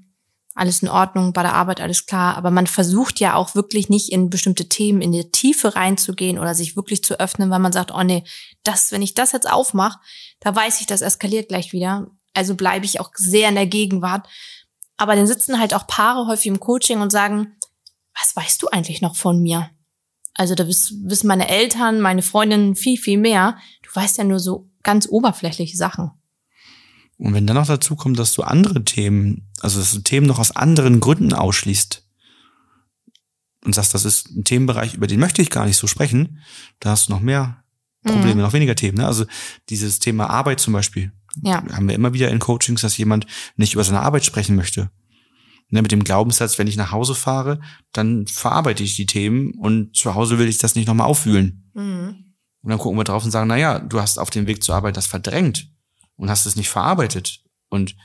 Alles 0.55 0.83
in 0.83 0.87
Ordnung, 0.89 1.33
bei 1.33 1.41
der 1.41 1.55
Arbeit 1.55 1.81
alles 1.81 2.05
klar. 2.05 2.37
Aber 2.37 2.51
man 2.51 2.67
versucht 2.67 3.19
ja 3.19 3.33
auch 3.33 3.55
wirklich 3.55 3.89
nicht 3.89 4.11
in 4.11 4.29
bestimmte 4.29 4.69
Themen 4.69 5.01
in 5.01 5.11
die 5.11 5.31
Tiefe 5.31 5.75
reinzugehen 5.75 6.37
oder 6.37 6.53
sich 6.53 6.75
wirklich 6.75 7.03
zu 7.03 7.19
öffnen, 7.19 7.49
weil 7.49 7.57
man 7.57 7.71
sagt, 7.71 7.91
oh 7.91 8.03
nee, 8.03 8.23
das, 8.63 8.91
wenn 8.91 9.01
ich 9.01 9.15
das 9.15 9.31
jetzt 9.31 9.51
aufmache, 9.51 9.99
da 10.41 10.55
weiß 10.55 10.79
ich, 10.79 10.85
das 10.85 11.01
eskaliert 11.01 11.49
gleich 11.49 11.73
wieder. 11.73 12.05
Also 12.35 12.53
bleibe 12.53 12.85
ich 12.85 12.99
auch 12.99 13.09
sehr 13.15 13.49
in 13.49 13.55
der 13.55 13.65
Gegenwart. 13.65 14.27
Aber 14.95 15.15
dann 15.15 15.25
sitzen 15.25 15.59
halt 15.59 15.73
auch 15.73 15.87
Paare 15.87 16.27
häufig 16.27 16.45
im 16.45 16.59
Coaching 16.59 17.01
und 17.01 17.11
sagen, 17.11 17.55
was 18.15 18.35
weißt 18.35 18.61
du 18.61 18.67
eigentlich 18.67 19.01
noch 19.01 19.15
von 19.15 19.41
mir? 19.41 19.71
Also 20.35 20.53
da 20.53 20.67
wiss- 20.67 20.93
wissen 21.03 21.27
meine 21.27 21.47
Eltern, 21.49 21.99
meine 21.99 22.21
Freundinnen 22.21 22.75
viel, 22.75 22.99
viel 22.99 23.17
mehr. 23.17 23.57
Du 23.81 23.89
weißt 23.91 24.19
ja 24.19 24.23
nur 24.23 24.39
so 24.39 24.69
ganz 24.83 25.07
oberflächliche 25.09 25.77
Sachen. 25.77 26.11
Und 27.23 27.33
wenn 27.33 27.47
dann 27.47 27.55
noch 27.55 27.67
dazu 27.67 27.95
kommt, 27.95 28.19
dass 28.19 28.33
du 28.33 28.43
andere 28.43 28.83
Themen, 28.83 29.47
also 29.61 29.79
dass 29.79 29.93
du 29.93 29.99
Themen 29.99 30.27
noch 30.27 30.39
aus 30.39 30.51
anderen 30.51 30.99
Gründen 30.99 31.31
ausschließt 31.31 32.05
und 33.63 33.73
sagst, 33.73 33.93
das 33.93 34.03
ist 34.03 34.29
ein 34.31 34.43
Themenbereich, 34.43 34.95
über 34.95 35.07
den 35.07 35.21
möchte 35.21 35.41
ich 35.41 35.49
gar 35.49 35.65
nicht 35.65 35.77
so 35.77 35.87
sprechen, 35.87 36.41
da 36.81 36.89
hast 36.89 37.07
du 37.07 37.13
noch 37.13 37.21
mehr 37.21 37.63
Probleme, 38.03 38.35
Mhm. 38.35 38.41
noch 38.41 38.51
weniger 38.51 38.75
Themen. 38.75 38.97
Ne? 38.97 39.07
Also 39.07 39.25
dieses 39.69 39.99
Thema 39.99 40.29
Arbeit 40.29 40.59
zum 40.59 40.73
Beispiel, 40.73 41.13
Ja. 41.41 41.63
haben 41.71 41.87
wir 41.87 41.95
immer 41.95 42.11
wieder 42.13 42.29
in 42.29 42.39
Coachings, 42.39 42.81
dass 42.81 42.97
jemand 42.97 43.25
nicht 43.55 43.73
über 43.73 43.85
seine 43.85 44.01
Arbeit 44.01 44.25
sprechen 44.25 44.57
möchte. 44.57 44.91
Ne, 45.69 45.81
mit 45.81 45.93
dem 45.93 46.03
Glaubenssatz, 46.03 46.59
wenn 46.59 46.67
ich 46.67 46.75
nach 46.75 46.91
Hause 46.91 47.15
fahre, 47.15 47.61
dann 47.93 48.27
verarbeite 48.27 48.83
ich 48.83 48.97
die 48.97 49.05
Themen 49.05 49.53
und 49.53 49.95
zu 49.95 50.13
Hause 50.13 50.39
will 50.39 50.49
ich 50.49 50.57
das 50.57 50.75
nicht 50.75 50.87
nochmal 50.87 51.07
aufwühlen. 51.07 51.71
Mhm. 51.73 52.33
Und 52.63 52.69
dann 52.69 52.79
gucken 52.79 52.99
wir 52.99 53.05
drauf 53.05 53.23
und 53.23 53.31
sagen, 53.31 53.47
na 53.47 53.55
ja, 53.55 53.79
du 53.79 54.01
hast 54.01 54.17
auf 54.17 54.29
dem 54.29 54.45
Weg 54.45 54.61
zur 54.61 54.75
Arbeit 54.75 54.97
das 54.97 55.07
verdrängt 55.07 55.69
und 56.23 56.29
hast 56.29 56.45
es 56.45 56.55
nicht 56.55 56.69
verarbeitet. 56.69 57.41
Und 57.67 57.95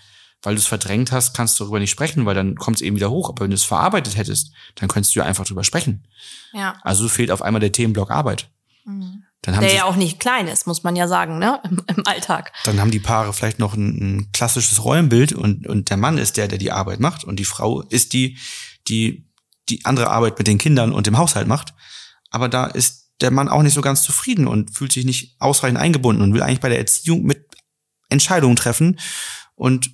weil 0.42 0.56
du 0.56 0.60
es 0.60 0.66
verdrängt 0.66 1.12
hast, 1.12 1.34
kannst 1.34 1.58
du 1.58 1.64
darüber 1.64 1.78
nicht 1.78 1.90
sprechen, 1.90 2.26
weil 2.26 2.34
dann 2.34 2.56
kommt 2.56 2.78
es 2.78 2.82
eben 2.82 2.96
wieder 2.96 3.10
hoch. 3.10 3.28
Aber 3.28 3.44
wenn 3.44 3.50
du 3.50 3.54
es 3.54 3.64
verarbeitet 3.64 4.16
hättest, 4.16 4.52
dann 4.74 4.88
könntest 4.88 5.14
du 5.14 5.20
ja 5.20 5.24
einfach 5.24 5.46
drüber 5.46 5.62
sprechen. 5.62 6.06
Ja. 6.52 6.76
Also 6.82 7.08
fehlt 7.08 7.30
auf 7.30 7.42
einmal 7.42 7.60
der 7.60 7.72
Themenblock 7.72 8.10
Arbeit. 8.10 8.50
Mhm. 8.84 9.22
Dann 9.42 9.54
haben, 9.54 9.60
Der 9.62 9.70
sie, 9.70 9.76
ja 9.76 9.84
auch 9.84 9.94
nicht 9.94 10.18
klein 10.18 10.48
ist, 10.48 10.66
muss 10.66 10.82
man 10.82 10.96
ja 10.96 11.06
sagen, 11.06 11.38
ne? 11.38 11.60
Im, 11.62 11.80
im 11.86 12.06
Alltag. 12.06 12.52
dann 12.64 12.80
haben 12.80 12.90
die 12.90 12.98
Paare 12.98 13.32
vielleicht 13.32 13.60
noch 13.60 13.74
ein, 13.74 14.16
ein 14.18 14.32
klassisches 14.32 14.82
Rollenbild 14.82 15.32
und, 15.32 15.68
und 15.68 15.90
der 15.90 15.96
Mann 15.96 16.18
ist 16.18 16.36
der, 16.36 16.48
der 16.48 16.58
die 16.58 16.72
Arbeit 16.72 16.98
macht 16.98 17.22
und 17.22 17.36
die 17.36 17.44
Frau 17.44 17.82
ist 17.82 18.14
die, 18.14 18.36
die 18.88 19.28
die 19.68 19.84
andere 19.84 20.10
Arbeit 20.10 20.38
mit 20.38 20.46
den 20.46 20.58
Kindern 20.58 20.92
und 20.92 21.06
dem 21.06 21.18
Haushalt 21.18 21.46
macht. 21.46 21.74
Aber 22.30 22.48
da 22.48 22.66
ist 22.66 23.10
der 23.20 23.30
Mann 23.30 23.48
auch 23.48 23.62
nicht 23.62 23.74
so 23.74 23.80
ganz 23.80 24.02
zufrieden 24.02 24.46
und 24.46 24.74
fühlt 24.74 24.92
sich 24.92 25.04
nicht 25.04 25.36
ausreichend 25.40 25.78
eingebunden 25.78 26.22
und 26.22 26.34
will 26.34 26.42
eigentlich 26.42 26.60
bei 26.60 26.68
der 26.68 26.78
Erziehung 26.78 27.24
mit 27.24 27.47
Entscheidungen 28.08 28.56
treffen. 28.56 28.98
Und 29.54 29.90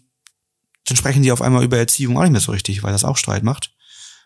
dann 0.87 0.97
sprechen 0.97 1.23
die 1.23 1.33
auf 1.33 1.43
einmal 1.43 1.65
über 1.65 1.79
Erziehung 1.79 2.17
auch 2.19 2.23
nicht 2.23 2.33
mehr 2.33 2.41
so 2.41 2.53
richtig, 2.53 2.83
weil 2.83 2.93
das 2.93 3.05
auch 3.05 3.17
Streit 3.17 3.43
macht. 3.43 3.75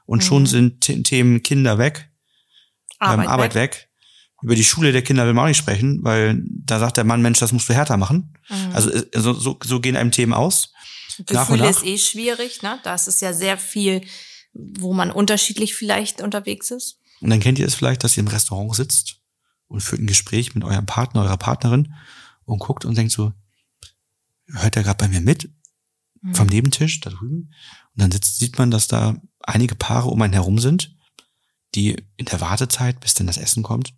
Und 0.07 0.25
schon 0.25 0.43
Mhm. 0.43 0.47
sind 0.47 0.85
The- 0.85 1.03
Themen 1.03 1.43
Kinder 1.43 1.79
weg, 1.79 2.11
Arbeit, 2.99 3.27
ähm, 3.27 3.31
Arbeit 3.33 3.55
weg. 3.55 3.89
Über 4.43 4.55
die 4.55 4.65
Schule 4.65 4.93
der 4.93 5.03
Kinder 5.03 5.27
will 5.27 5.35
man 5.35 5.45
auch 5.45 5.49
nicht 5.49 5.59
sprechen, 5.59 6.01
weil 6.05 6.41
da 6.45 6.79
sagt 6.79 6.97
der 6.97 7.05
Mann, 7.05 7.23
Mensch, 7.23 7.41
das 7.41 7.53
musst 7.53 7.69
du 7.69 7.75
härter 7.75 7.97
machen. 7.97 8.35
Mhm. 8.49 8.71
Also 8.73 8.91
äh, 8.91 9.05
so, 9.15 9.33
so, 9.35 9.59
so 9.65 9.81
gehen 9.81 9.97
einem 9.97 10.13
Themen 10.13 10.33
aus. 10.33 10.73
Gefühle 11.27 11.65
nach. 11.65 11.71
ist 11.71 11.85
eh 11.85 11.99
schwierig, 11.99 12.63
ne? 12.63 12.79
Da 12.85 12.95
ist 12.95 13.09
es 13.09 13.21
ja 13.21 13.33
sehr 13.33 13.59
viel, 13.59 14.03
wo 14.53 14.93
man 14.95 15.11
unterschiedlich 15.11 15.75
vielleicht 15.75 16.21
unterwegs 16.23 16.71
ist. 16.71 16.99
Und 17.21 17.31
dann 17.31 17.41
kennt 17.41 17.59
ihr 17.59 17.67
es 17.67 17.75
vielleicht, 17.75 18.05
dass 18.05 18.17
ihr 18.17 18.21
im 18.23 18.29
Restaurant 18.29 18.75
sitzt 18.77 19.17
und 19.67 19.81
führt 19.81 20.01
ein 20.01 20.07
Gespräch 20.07 20.55
mit 20.55 20.63
eurem 20.63 20.87
Partner, 20.87 21.23
eurer 21.23 21.37
Partnerin 21.37 21.93
und 22.45 22.61
guckt 22.61 22.85
und 22.85 22.97
denkt 22.97 23.11
so, 23.13 23.33
hört 24.53 24.77
er 24.77 24.83
gerade 24.83 24.99
bei 24.99 25.09
mir 25.09 25.21
mit 25.21 25.51
Mhm. 26.21 26.35
vom 26.35 26.47
Nebentisch 26.49 27.01
da 27.01 27.11
drüben? 27.11 27.55
Und 27.95 28.03
dann 28.03 28.11
sitzt, 28.11 28.39
sieht 28.39 28.59
man, 28.59 28.71
dass 28.71 28.89
da 28.89 29.17
einige 29.41 29.75
Paare 29.75 30.09
um 30.09 30.21
einen 30.23 30.33
herum 30.33 30.59
sind, 30.59 30.97
die 31.75 32.05
in 32.17 32.27
der 32.27 32.41
Wartezeit, 32.41 33.01
bis 33.01 33.15
denn 33.15 33.27
das 33.27 33.37
Essen 33.39 33.63
kommt, 33.63 33.95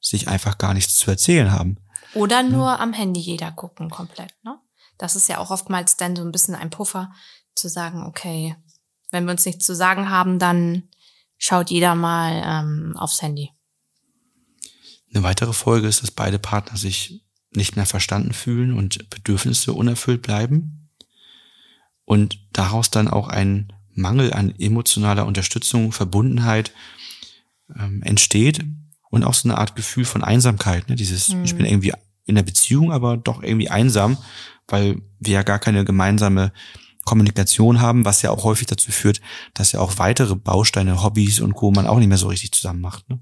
sich 0.00 0.28
einfach 0.28 0.58
gar 0.58 0.74
nichts 0.74 0.94
zu 0.94 1.10
erzählen 1.10 1.50
haben. 1.50 1.78
Oder 2.14 2.42
nur 2.42 2.78
am 2.78 2.92
Handy 2.92 3.20
jeder 3.20 3.50
gucken 3.52 3.90
komplett, 3.90 4.32
ne? 4.44 4.58
Das 4.98 5.16
ist 5.16 5.28
ja 5.28 5.38
auch 5.38 5.50
oftmals 5.50 5.96
dann 5.96 6.14
so 6.14 6.22
ein 6.22 6.30
bisschen 6.30 6.54
ein 6.54 6.70
Puffer, 6.70 7.12
zu 7.56 7.68
sagen, 7.68 8.04
okay, 8.04 8.56
wenn 9.10 9.24
wir 9.24 9.32
uns 9.32 9.44
nichts 9.44 9.64
zu 9.64 9.74
sagen 9.74 10.10
haben, 10.10 10.38
dann 10.38 10.88
schaut 11.38 11.70
jeder 11.70 11.94
mal 11.94 12.42
ähm, 12.44 12.96
aufs 12.96 13.22
Handy. 13.22 13.50
Eine 15.12 15.22
weitere 15.24 15.52
Folge 15.52 15.88
ist, 15.88 16.02
dass 16.02 16.10
beide 16.10 16.38
Partner 16.38 16.76
sich 16.76 17.23
nicht 17.56 17.76
mehr 17.76 17.86
verstanden 17.86 18.32
fühlen 18.32 18.72
und 18.72 19.10
Bedürfnisse 19.10 19.72
unerfüllt 19.72 20.22
bleiben 20.22 20.90
und 22.04 22.38
daraus 22.52 22.90
dann 22.90 23.08
auch 23.08 23.28
ein 23.28 23.72
Mangel 23.92 24.32
an 24.32 24.54
emotionaler 24.58 25.26
Unterstützung, 25.26 25.92
Verbundenheit 25.92 26.72
ähm, 27.78 28.02
entsteht 28.02 28.64
und 29.10 29.24
auch 29.24 29.34
so 29.34 29.48
eine 29.48 29.58
Art 29.58 29.76
Gefühl 29.76 30.04
von 30.04 30.24
Einsamkeit. 30.24 30.88
Ne? 30.88 30.96
Dieses, 30.96 31.28
Mhm. 31.30 31.44
ich 31.44 31.54
bin 31.54 31.66
irgendwie 31.66 31.92
in 32.26 32.34
der 32.34 32.42
Beziehung, 32.42 32.90
aber 32.90 33.16
doch 33.16 33.42
irgendwie 33.42 33.70
einsam, 33.70 34.18
weil 34.66 35.00
wir 35.20 35.34
ja 35.34 35.42
gar 35.42 35.58
keine 35.58 35.84
gemeinsame 35.84 36.52
Kommunikation 37.04 37.80
haben, 37.80 38.04
was 38.04 38.22
ja 38.22 38.30
auch 38.30 38.44
häufig 38.44 38.66
dazu 38.66 38.90
führt, 38.90 39.20
dass 39.52 39.72
ja 39.72 39.80
auch 39.80 39.98
weitere 39.98 40.34
Bausteine, 40.34 41.02
Hobbys 41.02 41.40
und 41.40 41.54
Co. 41.54 41.70
man 41.70 41.86
auch 41.86 41.98
nicht 41.98 42.08
mehr 42.08 42.18
so 42.18 42.28
richtig 42.28 42.52
zusammen 42.52 42.80
macht. 42.80 43.08
Ne? 43.10 43.20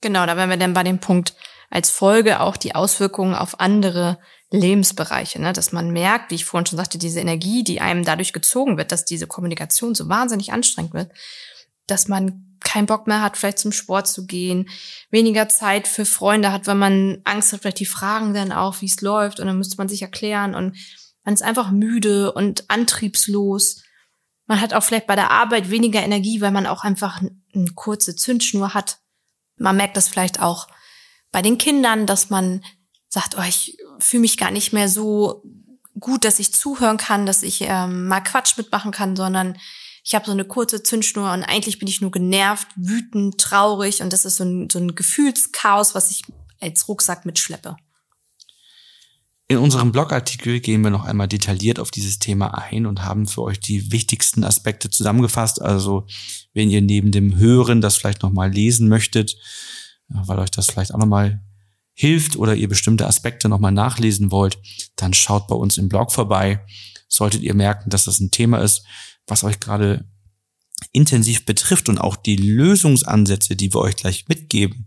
Genau, 0.00 0.26
da 0.26 0.36
wären 0.36 0.50
wir 0.50 0.56
dann 0.56 0.74
bei 0.74 0.84
dem 0.84 1.00
Punkt 1.00 1.34
als 1.70 1.90
Folge 1.90 2.40
auch 2.40 2.56
die 2.56 2.74
Auswirkungen 2.74 3.34
auf 3.34 3.60
andere 3.60 4.18
Lebensbereiche, 4.50 5.40
ne? 5.40 5.52
dass 5.52 5.72
man 5.72 5.90
merkt, 5.90 6.30
wie 6.30 6.36
ich 6.36 6.44
vorhin 6.44 6.66
schon 6.66 6.76
sagte, 6.76 6.98
diese 6.98 7.20
Energie, 7.20 7.64
die 7.64 7.80
einem 7.80 8.04
dadurch 8.04 8.32
gezogen 8.32 8.76
wird, 8.76 8.92
dass 8.92 9.04
diese 9.04 9.26
Kommunikation 9.26 9.94
so 9.94 10.08
wahnsinnig 10.08 10.52
anstrengend 10.52 10.94
wird, 10.94 11.12
dass 11.86 12.08
man 12.08 12.58
keinen 12.60 12.86
Bock 12.86 13.06
mehr 13.06 13.20
hat, 13.20 13.36
vielleicht 13.36 13.58
zum 13.58 13.72
Sport 13.72 14.08
zu 14.08 14.26
gehen, 14.26 14.68
weniger 15.10 15.48
Zeit 15.48 15.86
für 15.86 16.04
Freunde 16.04 16.50
hat, 16.50 16.66
weil 16.66 16.76
man 16.76 17.20
Angst 17.24 17.52
hat, 17.52 17.60
vielleicht 17.60 17.80
die 17.80 17.86
fragen 17.86 18.32
dann 18.32 18.52
auch, 18.52 18.80
wie 18.80 18.86
es 18.86 19.00
läuft 19.00 19.38
und 19.38 19.46
dann 19.46 19.58
müsste 19.58 19.76
man 19.76 19.88
sich 19.88 20.02
erklären 20.02 20.54
und 20.54 20.76
man 21.24 21.34
ist 21.34 21.42
einfach 21.42 21.70
müde 21.70 22.32
und 22.32 22.68
antriebslos. 22.68 23.82
Man 24.46 24.60
hat 24.60 24.74
auch 24.74 24.82
vielleicht 24.82 25.06
bei 25.06 25.16
der 25.16 25.30
Arbeit 25.30 25.70
weniger 25.70 26.02
Energie, 26.02 26.40
weil 26.40 26.50
man 26.50 26.66
auch 26.66 26.84
einfach 26.84 27.22
eine 27.22 27.70
kurze 27.74 28.14
Zündschnur 28.14 28.74
hat. 28.74 28.98
Man 29.56 29.76
merkt 29.76 29.96
das 29.96 30.08
vielleicht 30.08 30.40
auch 30.40 30.68
bei 31.34 31.42
den 31.42 31.58
Kindern, 31.58 32.06
dass 32.06 32.30
man 32.30 32.62
sagt, 33.08 33.36
oh, 33.36 33.42
ich 33.42 33.76
fühle 33.98 34.20
mich 34.20 34.36
gar 34.36 34.52
nicht 34.52 34.72
mehr 34.72 34.88
so 34.88 35.42
gut, 35.98 36.24
dass 36.24 36.38
ich 36.38 36.54
zuhören 36.54 36.96
kann, 36.96 37.26
dass 37.26 37.42
ich 37.42 37.62
ähm, 37.62 38.06
mal 38.06 38.20
Quatsch 38.20 38.56
mitmachen 38.56 38.92
kann, 38.92 39.16
sondern 39.16 39.58
ich 40.04 40.14
habe 40.14 40.26
so 40.26 40.30
eine 40.30 40.44
kurze 40.44 40.84
Zündschnur 40.84 41.32
und 41.32 41.42
eigentlich 41.42 41.80
bin 41.80 41.88
ich 41.88 42.00
nur 42.00 42.12
genervt, 42.12 42.68
wütend, 42.76 43.40
traurig 43.40 44.00
und 44.00 44.12
das 44.12 44.24
ist 44.24 44.36
so 44.36 44.44
ein, 44.44 44.70
so 44.70 44.78
ein 44.78 44.94
Gefühlschaos, 44.94 45.96
was 45.96 46.12
ich 46.12 46.22
als 46.60 46.86
Rucksack 46.86 47.26
mitschleppe. 47.26 47.74
In 49.48 49.56
unserem 49.56 49.90
Blogartikel 49.90 50.60
gehen 50.60 50.82
wir 50.82 50.90
noch 50.90 51.04
einmal 51.04 51.26
detailliert 51.26 51.80
auf 51.80 51.90
dieses 51.90 52.20
Thema 52.20 52.56
ein 52.58 52.86
und 52.86 53.02
haben 53.02 53.26
für 53.26 53.42
euch 53.42 53.58
die 53.58 53.90
wichtigsten 53.90 54.44
Aspekte 54.44 54.88
zusammengefasst. 54.88 55.60
Also 55.60 56.06
wenn 56.52 56.70
ihr 56.70 56.80
neben 56.80 57.10
dem 57.10 57.36
Hören 57.36 57.80
das 57.80 57.96
vielleicht 57.96 58.22
nochmal 58.22 58.52
lesen 58.52 58.88
möchtet, 58.88 59.36
weil 60.08 60.38
euch 60.38 60.50
das 60.50 60.66
vielleicht 60.66 60.94
auch 60.94 60.98
nochmal 60.98 61.42
hilft 61.94 62.36
oder 62.36 62.54
ihr 62.54 62.68
bestimmte 62.68 63.06
Aspekte 63.06 63.48
nochmal 63.48 63.72
nachlesen 63.72 64.30
wollt, 64.30 64.58
dann 64.96 65.14
schaut 65.14 65.46
bei 65.46 65.54
uns 65.54 65.78
im 65.78 65.88
Blog 65.88 66.12
vorbei. 66.12 66.64
Solltet 67.08 67.42
ihr 67.42 67.54
merken, 67.54 67.90
dass 67.90 68.04
das 68.04 68.18
ein 68.20 68.30
Thema 68.30 68.58
ist, 68.58 68.84
was 69.26 69.44
euch 69.44 69.60
gerade 69.60 70.04
intensiv 70.92 71.46
betrifft 71.46 71.88
und 71.88 71.98
auch 71.98 72.16
die 72.16 72.36
Lösungsansätze, 72.36 73.56
die 73.56 73.72
wir 73.72 73.80
euch 73.80 73.96
gleich 73.96 74.26
mitgeben, 74.28 74.86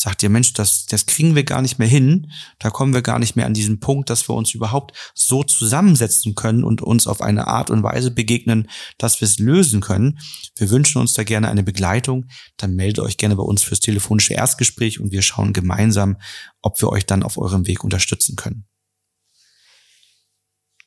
sagt 0.00 0.22
ihr, 0.22 0.30
Mensch, 0.30 0.54
das, 0.54 0.86
das 0.86 1.04
kriegen 1.04 1.34
wir 1.34 1.44
gar 1.44 1.60
nicht 1.60 1.78
mehr 1.78 1.86
hin. 1.86 2.32
Da 2.58 2.70
kommen 2.70 2.94
wir 2.94 3.02
gar 3.02 3.18
nicht 3.18 3.36
mehr 3.36 3.44
an 3.44 3.52
diesen 3.52 3.80
Punkt, 3.80 4.08
dass 4.08 4.26
wir 4.30 4.34
uns 4.34 4.54
überhaupt 4.54 4.96
so 5.14 5.42
zusammensetzen 5.42 6.34
können 6.34 6.64
und 6.64 6.80
uns 6.80 7.06
auf 7.06 7.20
eine 7.20 7.48
Art 7.48 7.68
und 7.68 7.82
Weise 7.82 8.10
begegnen, 8.10 8.70
dass 8.96 9.20
wir 9.20 9.26
es 9.28 9.38
lösen 9.38 9.82
können. 9.82 10.18
Wir 10.56 10.70
wünschen 10.70 11.02
uns 11.02 11.12
da 11.12 11.22
gerne 11.22 11.50
eine 11.50 11.62
Begleitung. 11.62 12.24
Dann 12.56 12.74
meldet 12.76 13.04
euch 13.04 13.18
gerne 13.18 13.36
bei 13.36 13.42
uns 13.42 13.62
fürs 13.62 13.80
telefonische 13.80 14.32
Erstgespräch 14.32 15.00
und 15.00 15.12
wir 15.12 15.20
schauen 15.20 15.52
gemeinsam, 15.52 16.16
ob 16.62 16.80
wir 16.80 16.88
euch 16.88 17.04
dann 17.04 17.22
auf 17.22 17.36
eurem 17.36 17.66
Weg 17.66 17.84
unterstützen 17.84 18.36
können. 18.36 18.64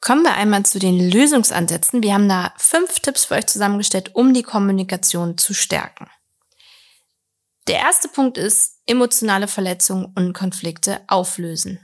Kommen 0.02 0.24
wir 0.24 0.34
einmal 0.34 0.66
zu 0.66 0.80
den 0.80 1.00
Lösungsansätzen. 1.12 2.02
Wir 2.02 2.16
haben 2.16 2.28
da 2.28 2.52
fünf 2.58 3.00
Tipps 3.00 3.26
für 3.26 3.36
euch 3.36 3.46
zusammengestellt, 3.46 4.16
um 4.16 4.34
die 4.34 4.44
Kommunikation 4.44 5.38
zu 5.38 5.54
stärken. 5.54 6.08
Der 7.68 7.80
erste 7.80 8.08
Punkt 8.10 8.38
ist 8.38 8.80
emotionale 8.86 9.48
Verletzungen 9.48 10.12
und 10.16 10.34
Konflikte 10.34 11.02
auflösen. 11.08 11.80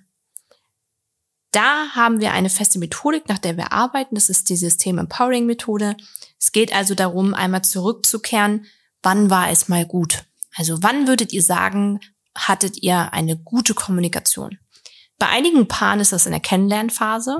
Da 1.51 1.89
haben 1.95 2.19
wir 2.19 2.33
eine 2.33 2.49
feste 2.49 2.77
Methodik, 2.79 3.27
nach 3.27 3.39
der 3.39 3.57
wir 3.57 3.71
arbeiten. 3.71 4.15
Das 4.15 4.29
ist 4.29 4.49
die 4.49 4.57
System 4.57 4.97
Empowering 4.99 5.45
Methode. 5.45 5.95
Es 6.39 6.51
geht 6.51 6.73
also 6.73 6.93
darum, 6.95 7.33
einmal 7.33 7.63
zurückzukehren. 7.63 8.65
Wann 9.01 9.29
war 9.29 9.49
es 9.49 9.67
mal 9.67 9.85
gut? 9.85 10.25
Also 10.55 10.83
wann 10.83 11.07
würdet 11.07 11.33
ihr 11.33 11.41
sagen, 11.41 12.01
hattet 12.35 12.83
ihr 12.83 13.13
eine 13.13 13.37
gute 13.37 13.73
Kommunikation? 13.73 14.59
Bei 15.17 15.27
einigen 15.27 15.67
Paaren 15.67 15.99
ist 15.99 16.11
das 16.11 16.25
in 16.25 16.31
der 16.31 16.41
Kennenlernphase, 16.41 17.37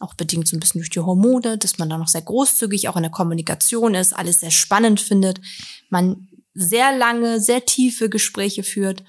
auch 0.00 0.14
bedingt 0.14 0.48
so 0.48 0.56
ein 0.56 0.60
bisschen 0.60 0.80
durch 0.80 0.90
die 0.90 1.00
Hormone, 1.00 1.56
dass 1.56 1.78
man 1.78 1.88
da 1.88 1.96
noch 1.96 2.08
sehr 2.08 2.22
großzügig 2.22 2.88
auch 2.88 2.96
in 2.96 3.02
der 3.02 3.12
Kommunikation 3.12 3.94
ist, 3.94 4.12
alles 4.12 4.40
sehr 4.40 4.50
spannend 4.50 5.00
findet. 5.00 5.40
Man 5.88 6.28
sehr 6.54 6.96
lange, 6.96 7.40
sehr 7.40 7.64
tiefe 7.64 8.08
Gespräche 8.08 8.62
führt. 8.62 9.04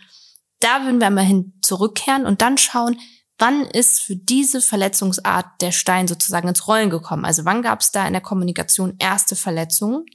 Da 0.60 0.86
würden 0.86 1.02
wir 1.02 1.10
mal 1.10 1.26
hin 1.26 1.54
zurückkehren 1.62 2.26
und 2.26 2.42
dann 2.42 2.58
schauen, 2.58 3.00
wann 3.38 3.66
ist 3.66 4.02
für 4.02 4.16
diese 4.16 4.62
Verletzungsart 4.62 5.62
der 5.62 5.72
Stein 5.72 6.08
sozusagen 6.08 6.48
ins 6.48 6.68
Rollen 6.68 6.90
gekommen? 6.90 7.26
Also 7.26 7.46
wann 7.46 7.62
gab 7.62 7.82
es 7.82 7.92
da 7.92 8.08
in 8.08 8.14
der 8.14 8.22
Kommunikation 8.22 8.96
erste 9.00 9.36
Verletzungen, 9.36 10.06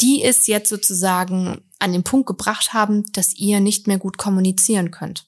die 0.00 0.22
es 0.22 0.46
jetzt 0.46 0.68
sozusagen 0.68 1.64
an 1.78 1.92
den 1.92 2.04
Punkt 2.04 2.26
gebracht 2.26 2.72
haben, 2.72 3.10
dass 3.12 3.34
ihr 3.34 3.60
nicht 3.60 3.86
mehr 3.86 3.98
gut 3.98 4.18
kommunizieren 4.18 4.90
könnt. 4.90 5.26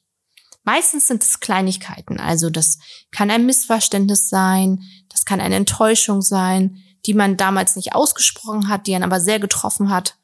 Meistens 0.63 1.09
sind 1.09 1.23
es 1.23 1.41
Kleinigkeiten, 1.41 2.19
also 2.19 2.49
das 2.49 2.79
kann 3.11 3.31
ein 3.31 3.45
Missverständnis 3.45 4.29
sein, 4.31 4.81
das 5.11 5.27
kann 5.27 5.41
eine 5.41 5.57
Enttäuschung 5.57 6.23
sein, 6.23 6.79
die 7.05 7.13
man 7.13 7.37
damals 7.37 7.77
nicht 7.77 7.95
ausgesprochen 7.95 8.69
hat, 8.69 8.87
die 8.87 8.95
einen 8.95 9.05
aber 9.05 9.21
sehr 9.21 9.39
getroffen 9.39 9.91
hat 9.91 10.17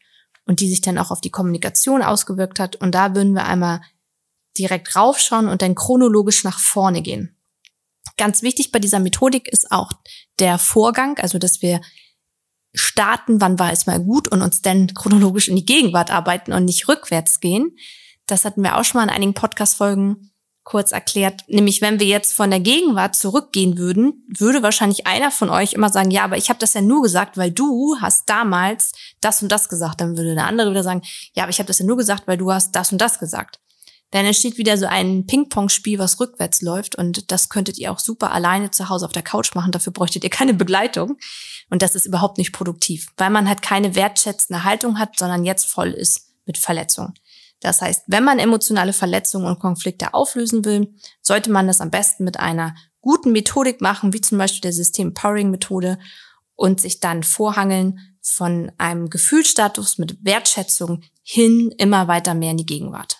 und 0.46 0.60
die 0.60 0.68
sich 0.68 0.80
dann 0.80 0.98
auch 0.98 1.10
auf 1.10 1.20
die 1.20 1.30
Kommunikation 1.30 2.02
ausgewirkt 2.02 2.58
hat. 2.58 2.76
Und 2.76 2.94
da 2.94 3.14
würden 3.14 3.34
wir 3.34 3.44
einmal 3.44 3.80
direkt 4.58 4.96
raufschauen 4.96 5.48
und 5.48 5.62
dann 5.62 5.74
chronologisch 5.74 6.44
nach 6.44 6.58
vorne 6.58 7.02
gehen. 7.02 7.36
Ganz 8.16 8.42
wichtig 8.42 8.72
bei 8.72 8.78
dieser 8.78 8.98
Methodik 8.98 9.48
ist 9.48 9.70
auch 9.70 9.92
der 10.38 10.58
Vorgang, 10.58 11.18
also 11.18 11.38
dass 11.38 11.62
wir 11.62 11.80
starten, 12.74 13.40
wann 13.40 13.58
war 13.58 13.72
es 13.72 13.86
mal 13.86 14.00
gut 14.00 14.28
und 14.28 14.42
uns 14.42 14.62
dann 14.62 14.94
chronologisch 14.94 15.48
in 15.48 15.56
die 15.56 15.64
Gegenwart 15.64 16.10
arbeiten 16.10 16.52
und 16.52 16.64
nicht 16.64 16.88
rückwärts 16.88 17.40
gehen. 17.40 17.76
Das 18.26 18.44
hatten 18.44 18.62
wir 18.62 18.76
auch 18.76 18.84
schon 18.84 19.00
mal 19.00 19.04
in 19.04 19.14
einigen 19.14 19.34
Podcast-Folgen 19.34 20.29
kurz 20.64 20.92
erklärt. 20.92 21.44
Nämlich, 21.48 21.80
wenn 21.80 22.00
wir 22.00 22.06
jetzt 22.06 22.32
von 22.34 22.50
der 22.50 22.60
Gegenwart 22.60 23.16
zurückgehen 23.16 23.78
würden, 23.78 24.24
würde 24.28 24.62
wahrscheinlich 24.62 25.06
einer 25.06 25.30
von 25.30 25.50
euch 25.50 25.72
immer 25.72 25.90
sagen, 25.90 26.10
ja, 26.10 26.24
aber 26.24 26.36
ich 26.36 26.48
habe 26.48 26.58
das 26.58 26.74
ja 26.74 26.80
nur 26.80 27.02
gesagt, 27.02 27.36
weil 27.36 27.50
du 27.50 27.96
hast 28.00 28.28
damals 28.28 28.92
das 29.20 29.42
und 29.42 29.50
das 29.50 29.68
gesagt. 29.68 30.00
Dann 30.00 30.16
würde 30.16 30.34
der 30.34 30.46
andere 30.46 30.70
wieder 30.70 30.82
sagen, 30.82 31.02
ja, 31.34 31.44
aber 31.44 31.50
ich 31.50 31.58
habe 31.58 31.66
das 31.66 31.78
ja 31.78 31.86
nur 31.86 31.96
gesagt, 31.96 32.26
weil 32.26 32.36
du 32.36 32.52
hast 32.52 32.72
das 32.72 32.92
und 32.92 33.00
das 33.00 33.18
gesagt. 33.18 33.58
Dann 34.10 34.26
entsteht 34.26 34.58
wieder 34.58 34.76
so 34.76 34.86
ein 34.86 35.26
Ping-Pong-Spiel, 35.26 35.98
was 35.98 36.18
rückwärts 36.18 36.62
läuft. 36.62 36.96
Und 36.96 37.30
das 37.30 37.48
könntet 37.48 37.78
ihr 37.78 37.92
auch 37.92 38.00
super 38.00 38.32
alleine 38.32 38.70
zu 38.70 38.88
Hause 38.88 39.06
auf 39.06 39.12
der 39.12 39.22
Couch 39.22 39.54
machen. 39.54 39.72
Dafür 39.72 39.92
bräuchtet 39.92 40.24
ihr 40.24 40.30
keine 40.30 40.52
Begleitung. 40.52 41.16
Und 41.70 41.82
das 41.82 41.94
ist 41.94 42.06
überhaupt 42.06 42.36
nicht 42.36 42.52
produktiv, 42.52 43.08
weil 43.16 43.30
man 43.30 43.48
halt 43.48 43.62
keine 43.62 43.94
wertschätzende 43.94 44.64
Haltung 44.64 44.98
hat, 44.98 45.16
sondern 45.16 45.44
jetzt 45.44 45.66
voll 45.66 45.90
ist 45.90 46.28
mit 46.44 46.58
Verletzung. 46.58 47.14
Das 47.60 47.82
heißt, 47.82 48.04
wenn 48.06 48.24
man 48.24 48.38
emotionale 48.38 48.92
Verletzungen 48.92 49.46
und 49.46 49.58
Konflikte 49.58 50.14
auflösen 50.14 50.64
will, 50.64 50.94
sollte 51.20 51.50
man 51.50 51.66
das 51.66 51.80
am 51.80 51.90
besten 51.90 52.24
mit 52.24 52.40
einer 52.40 52.74
guten 53.00 53.32
Methodik 53.32 53.80
machen, 53.80 54.12
wie 54.12 54.20
zum 54.20 54.38
Beispiel 54.38 54.62
der 54.62 54.72
System 54.72 55.14
Powering 55.14 55.50
Methode 55.50 55.98
und 56.54 56.80
sich 56.80 57.00
dann 57.00 57.22
vorhangeln 57.22 57.98
von 58.22 58.72
einem 58.78 59.10
Gefühlsstatus 59.10 59.98
mit 59.98 60.24
Wertschätzung 60.24 61.02
hin 61.22 61.72
immer 61.78 62.08
weiter 62.08 62.34
mehr 62.34 62.52
in 62.52 62.58
die 62.58 62.66
Gegenwart. 62.66 63.18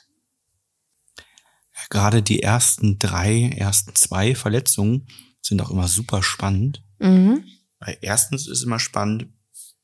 Gerade 1.89 2.23
die 2.23 2.43
ersten 2.43 2.99
drei, 2.99 3.55
ersten 3.57 3.95
zwei 3.95 4.35
Verletzungen 4.35 5.07
sind 5.41 5.61
auch 5.63 5.71
immer 5.71 5.89
super 5.89 6.23
spannend. 6.23 6.83
Mhm. 6.99 7.45
Weil 7.79 7.97
erstens 8.03 8.47
ist 8.47 8.63
immer 8.63 8.79
spannend, 8.79 9.29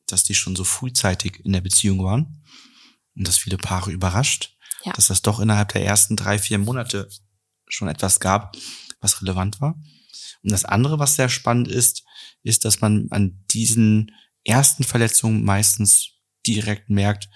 dass 0.05 0.23
die 0.23 0.35
schon 0.35 0.55
so 0.55 0.63
frühzeitig 0.63 1.43
in 1.43 1.53
der 1.53 1.61
Beziehung 1.61 2.03
waren 2.03 2.43
und 3.17 3.27
das 3.27 3.37
viele 3.37 3.57
Paare 3.57 3.91
überrascht, 3.91 4.55
Ja. 4.85 4.93
dass 4.93 5.07
das 5.07 5.21
doch 5.21 5.39
innerhalb 5.39 5.73
der 5.73 5.83
ersten 5.85 6.15
drei, 6.15 6.37
vier 6.39 6.57
Monate 6.59 7.09
schon 7.67 7.87
etwas 7.87 8.19
gab, 8.19 8.55
was 9.01 9.21
relevant 9.21 9.59
war. 9.59 9.75
Und 10.43 10.51
das 10.51 10.65
andere, 10.65 10.99
was 10.99 11.15
sehr 11.15 11.29
spannend 11.29 11.67
ist, 11.67 12.03
ist, 12.43 12.63
dass 12.63 12.79
man 12.81 13.07
an 13.11 13.43
diesen 13.51 14.11
ersten 14.45 14.83
Verletzungen 14.83 15.43
meistens 15.43 16.11
direkt 16.45 16.89
merkt, 16.89 17.27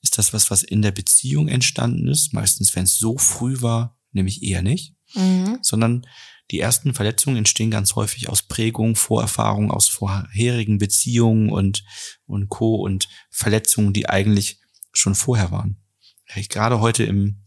ist 0.00 0.18
das 0.18 0.32
was, 0.32 0.50
was 0.50 0.62
in 0.62 0.82
der 0.82 0.90
Beziehung 0.92 1.48
entstanden 1.48 2.08
ist. 2.08 2.32
Meistens, 2.32 2.74
wenn 2.74 2.84
es 2.84 2.98
so 2.98 3.18
früh 3.18 3.60
war, 3.60 3.96
nämlich 4.12 4.42
eher 4.42 4.62
nicht, 4.62 4.94
Mhm. 5.14 5.58
sondern 5.62 6.06
die 6.50 6.60
ersten 6.60 6.94
Verletzungen 6.94 7.36
entstehen 7.36 7.70
ganz 7.70 7.94
häufig 7.94 8.28
aus 8.28 8.42
Prägung, 8.42 8.96
Vorerfahrung, 8.96 9.70
aus 9.70 9.88
vorherigen 9.88 10.78
Beziehungen 10.78 11.50
und, 11.50 11.84
und 12.26 12.48
Co. 12.48 12.76
und 12.76 13.08
Verletzungen, 13.30 13.92
die 13.92 14.08
eigentlich 14.08 14.58
schon 14.98 15.14
vorher 15.14 15.50
waren. 15.50 15.80
Habe 16.28 16.40
ich 16.40 16.48
gerade 16.48 16.80
heute 16.80 17.04
im 17.04 17.42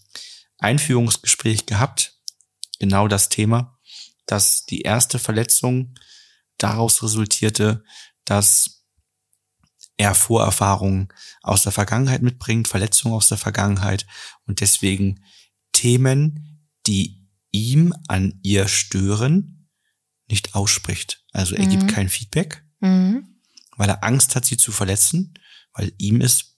Einführungsgespräch 0.57 1.65
gehabt, 1.65 2.17
genau 2.79 3.07
das 3.07 3.29
Thema, 3.29 3.79
dass 4.25 4.65
die 4.65 4.81
erste 4.81 5.19
Verletzung 5.19 5.95
daraus 6.57 7.03
resultierte, 7.03 7.83
dass 8.25 8.85
er 9.97 10.15
Vorerfahrungen 10.15 11.09
aus 11.41 11.63
der 11.63 11.71
Vergangenheit 11.71 12.21
mitbringt, 12.21 12.67
Verletzungen 12.67 13.13
aus 13.13 13.27
der 13.27 13.37
Vergangenheit 13.37 14.07
und 14.45 14.61
deswegen 14.61 15.23
Themen, 15.73 16.67
die 16.87 17.27
ihm 17.51 17.93
an 18.07 18.39
ihr 18.41 18.67
stören, 18.67 19.69
nicht 20.27 20.55
ausspricht. 20.55 21.23
Also 21.33 21.55
er 21.55 21.65
Mhm. 21.65 21.69
gibt 21.69 21.87
kein 21.89 22.09
Feedback, 22.09 22.63
Mhm. 22.79 23.41
weil 23.77 23.89
er 23.89 24.03
Angst 24.03 24.35
hat, 24.35 24.45
sie 24.45 24.57
zu 24.57 24.71
verletzen, 24.71 25.33
weil 25.73 25.91
ihm 25.97 26.21
es 26.21 26.50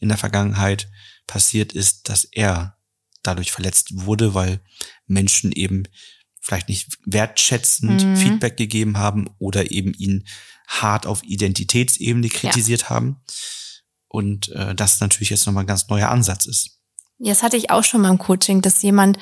in 0.00 0.08
der 0.08 0.18
Vergangenheit 0.18 0.88
passiert 1.26 1.72
ist, 1.72 2.08
dass 2.08 2.24
er 2.24 2.76
dadurch 3.22 3.52
verletzt 3.52 3.90
wurde, 3.92 4.34
weil 4.34 4.60
Menschen 5.06 5.52
eben 5.52 5.84
vielleicht 6.40 6.68
nicht 6.68 6.98
wertschätzend 7.04 8.04
Mhm. 8.04 8.16
Feedback 8.16 8.56
gegeben 8.56 8.96
haben 8.98 9.28
oder 9.38 9.70
eben 9.70 9.92
ihn 9.94 10.26
hart 10.66 11.06
auf 11.06 11.22
Identitätsebene 11.22 12.28
kritisiert 12.28 12.88
haben. 12.90 13.20
Und 14.08 14.48
äh, 14.50 14.74
das 14.74 15.00
natürlich 15.00 15.30
jetzt 15.30 15.46
nochmal 15.46 15.64
ein 15.64 15.68
ganz 15.68 15.88
neuer 15.88 16.08
Ansatz 16.08 16.46
ist. 16.46 16.78
Ja, 17.18 17.32
Das 17.32 17.42
hatte 17.42 17.56
ich 17.56 17.70
auch 17.70 17.84
schon 17.84 18.00
mal 18.00 18.10
im 18.10 18.18
Coaching, 18.18 18.62
dass 18.62 18.82
jemand 18.82 19.18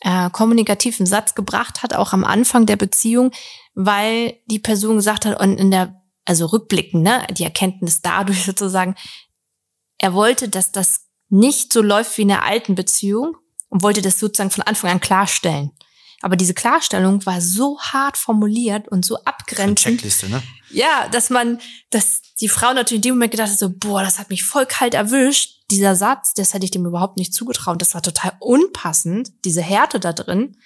äh, 0.00 0.30
kommunikativ 0.30 1.00
einen 1.00 1.06
Satz 1.06 1.34
gebracht 1.34 1.82
hat, 1.82 1.94
auch 1.94 2.12
am 2.12 2.24
Anfang 2.24 2.64
der 2.64 2.76
Beziehung, 2.76 3.32
weil 3.74 4.38
die 4.46 4.60
Person 4.60 4.96
gesagt 4.96 5.24
hat, 5.24 5.40
und 5.40 5.58
in 5.58 5.70
der, 5.70 6.00
also 6.24 6.46
rückblickend, 6.46 7.02
ne, 7.02 7.26
die 7.32 7.44
Erkenntnis 7.44 8.00
dadurch 8.00 8.44
sozusagen, 8.46 8.94
er 10.00 10.14
wollte, 10.14 10.48
dass 10.48 10.72
das 10.72 11.06
nicht 11.28 11.72
so 11.72 11.82
läuft 11.82 12.16
wie 12.16 12.22
in 12.22 12.28
der 12.28 12.44
alten 12.44 12.74
Beziehung 12.74 13.36
und 13.68 13.82
wollte 13.82 14.02
das 14.02 14.18
sozusagen 14.18 14.50
von 14.50 14.64
Anfang 14.64 14.90
an 14.90 15.00
klarstellen. 15.00 15.72
Aber 16.22 16.36
diese 16.36 16.54
Klarstellung 16.54 17.24
war 17.24 17.40
so 17.40 17.78
hart 17.80 18.16
formuliert 18.16 18.88
und 18.88 19.04
so 19.04 19.16
Eine 19.16 19.26
abgrenzend, 19.26 20.00
Checkliste, 20.00 20.28
ne? 20.28 20.42
ja, 20.70 21.08
dass 21.08 21.30
man, 21.30 21.60
dass 21.90 22.22
die 22.40 22.48
Frau 22.48 22.72
natürlich 22.72 22.98
in 22.98 23.02
dem 23.02 23.14
Moment 23.14 23.32
gedacht 23.32 23.50
hat, 23.50 23.58
so, 23.58 23.70
boah, 23.70 24.02
das 24.02 24.18
hat 24.18 24.30
mich 24.30 24.42
voll 24.42 24.66
kalt 24.66 24.94
erwischt. 24.94 25.60
Dieser 25.70 25.94
Satz, 25.96 26.34
das 26.34 26.52
hätte 26.52 26.64
ich 26.64 26.70
dem 26.70 26.84
überhaupt 26.84 27.16
nicht 27.16 27.32
zugetraut. 27.32 27.80
Das 27.80 27.94
war 27.94 28.02
total 28.02 28.32
unpassend, 28.40 29.32
diese 29.44 29.62
Härte 29.62 30.00
da 30.00 30.12
drin. 30.12 30.56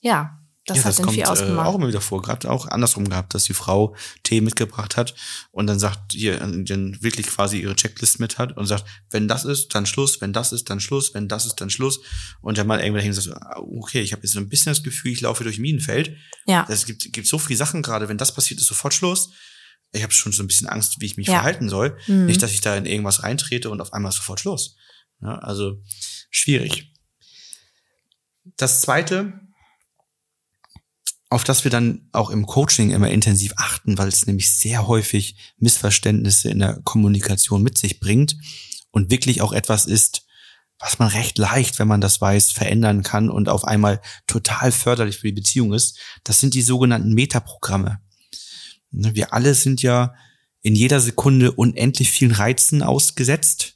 Ja, 0.00 0.40
das 0.66 0.78
ja, 0.78 0.84
hat 0.84 0.88
das 0.90 0.96
dann 0.96 1.04
kommt 1.06 1.14
viel 1.16 1.24
äh, 1.24 1.26
ausgemacht. 1.26 1.66
auch 1.66 1.74
immer 1.74 1.88
wieder 1.88 2.00
vor. 2.00 2.22
Gerade 2.22 2.50
auch 2.50 2.66
andersrum 2.68 3.08
gehabt, 3.08 3.34
dass 3.34 3.44
die 3.44 3.52
Frau 3.54 3.94
Tee 4.22 4.40
mitgebracht 4.40 4.96
hat 4.96 5.14
und 5.50 5.66
dann 5.66 5.78
sagt, 5.78 6.12
hier, 6.12 6.36
äh, 6.40 6.64
dann 6.64 6.96
wirklich 7.02 7.26
quasi 7.26 7.60
ihre 7.60 7.76
Checklist 7.76 8.18
mit 8.18 8.38
hat 8.38 8.56
und 8.56 8.66
sagt, 8.66 8.84
wenn 9.10 9.28
das 9.28 9.44
ist, 9.44 9.74
dann 9.74 9.84
Schluss, 9.84 10.20
wenn 10.22 10.32
das 10.32 10.52
ist, 10.52 10.70
dann 10.70 10.80
Schluss, 10.80 11.12
wenn 11.12 11.28
das 11.28 11.44
ist, 11.44 11.56
dann 11.56 11.68
Schluss. 11.70 12.00
Und 12.40 12.56
der 12.56 12.64
Mann 12.64 12.80
irgendwann 12.80 13.02
hin 13.02 13.12
sagt, 13.12 13.28
ah, 13.42 13.56
okay, 13.58 14.00
ich 14.00 14.12
habe 14.12 14.22
jetzt 14.22 14.32
so 14.32 14.40
ein 14.40 14.48
bisschen 14.48 14.70
das 14.72 14.82
Gefühl, 14.82 15.12
ich 15.12 15.20
laufe 15.20 15.44
durch 15.44 15.58
Minenfeld. 15.58 16.16
ja, 16.46 16.66
Es 16.70 16.86
gibt, 16.86 17.12
gibt 17.12 17.26
so 17.26 17.38
viele 17.38 17.58
Sachen 17.58 17.82
gerade, 17.82 18.08
wenn 18.08 18.16
das 18.18 18.32
passiert, 18.34 18.58
ist 18.60 18.66
sofort 18.66 18.94
Schluss. 18.94 19.30
ich 19.92 20.02
habe 20.02 20.12
schon 20.14 20.32
so 20.32 20.42
ein 20.42 20.46
bisschen 20.48 20.66
Angst, 20.68 21.00
wie 21.00 21.06
ich 21.06 21.16
mich 21.16 21.26
Ja. 21.28 21.34
verhalten 21.34 21.68
soll. 21.68 21.96
Mhm. 22.06 22.24
Nicht, 22.26 22.42
dass 22.42 22.52
ich 22.52 22.62
da 22.62 22.74
in 22.76 22.86
irgendwas 22.86 23.22
reintrete 23.22 23.68
und 23.70 23.80
auf 23.82 23.92
einmal 23.92 24.10
ist 24.10 24.16
sofort 24.16 24.40
Schluss. 24.40 24.76
Ja, 25.20 25.38
also 25.38 25.80
schwierig. 26.30 26.90
Das 28.56 28.80
zweite, 28.80 29.40
auf 31.34 31.42
das 31.42 31.64
wir 31.64 31.70
dann 31.70 32.08
auch 32.12 32.30
im 32.30 32.46
Coaching 32.46 32.90
immer 32.90 33.10
intensiv 33.10 33.54
achten, 33.56 33.98
weil 33.98 34.06
es 34.06 34.26
nämlich 34.26 34.56
sehr 34.56 34.86
häufig 34.86 35.36
Missverständnisse 35.58 36.48
in 36.48 36.60
der 36.60 36.80
Kommunikation 36.84 37.60
mit 37.60 37.76
sich 37.76 37.98
bringt 37.98 38.36
und 38.92 39.10
wirklich 39.10 39.42
auch 39.42 39.52
etwas 39.52 39.86
ist, 39.86 40.26
was 40.78 41.00
man 41.00 41.08
recht 41.08 41.36
leicht, 41.38 41.80
wenn 41.80 41.88
man 41.88 42.00
das 42.00 42.20
weiß, 42.20 42.52
verändern 42.52 43.02
kann 43.02 43.30
und 43.30 43.48
auf 43.48 43.64
einmal 43.64 44.00
total 44.28 44.70
förderlich 44.70 45.18
für 45.18 45.26
die 45.26 45.32
Beziehung 45.32 45.72
ist. 45.72 45.98
Das 46.22 46.38
sind 46.38 46.54
die 46.54 46.62
sogenannten 46.62 47.12
Metaprogramme. 47.12 47.98
Ne, 48.92 49.14
Wir 49.16 49.32
alle 49.32 49.54
sind 49.54 49.82
ja 49.82 50.14
in 50.62 50.76
jeder 50.76 51.00
Sekunde 51.00 51.50
unendlich 51.50 52.12
vielen 52.12 52.32
Reizen 52.32 52.80
ausgesetzt 52.80 53.74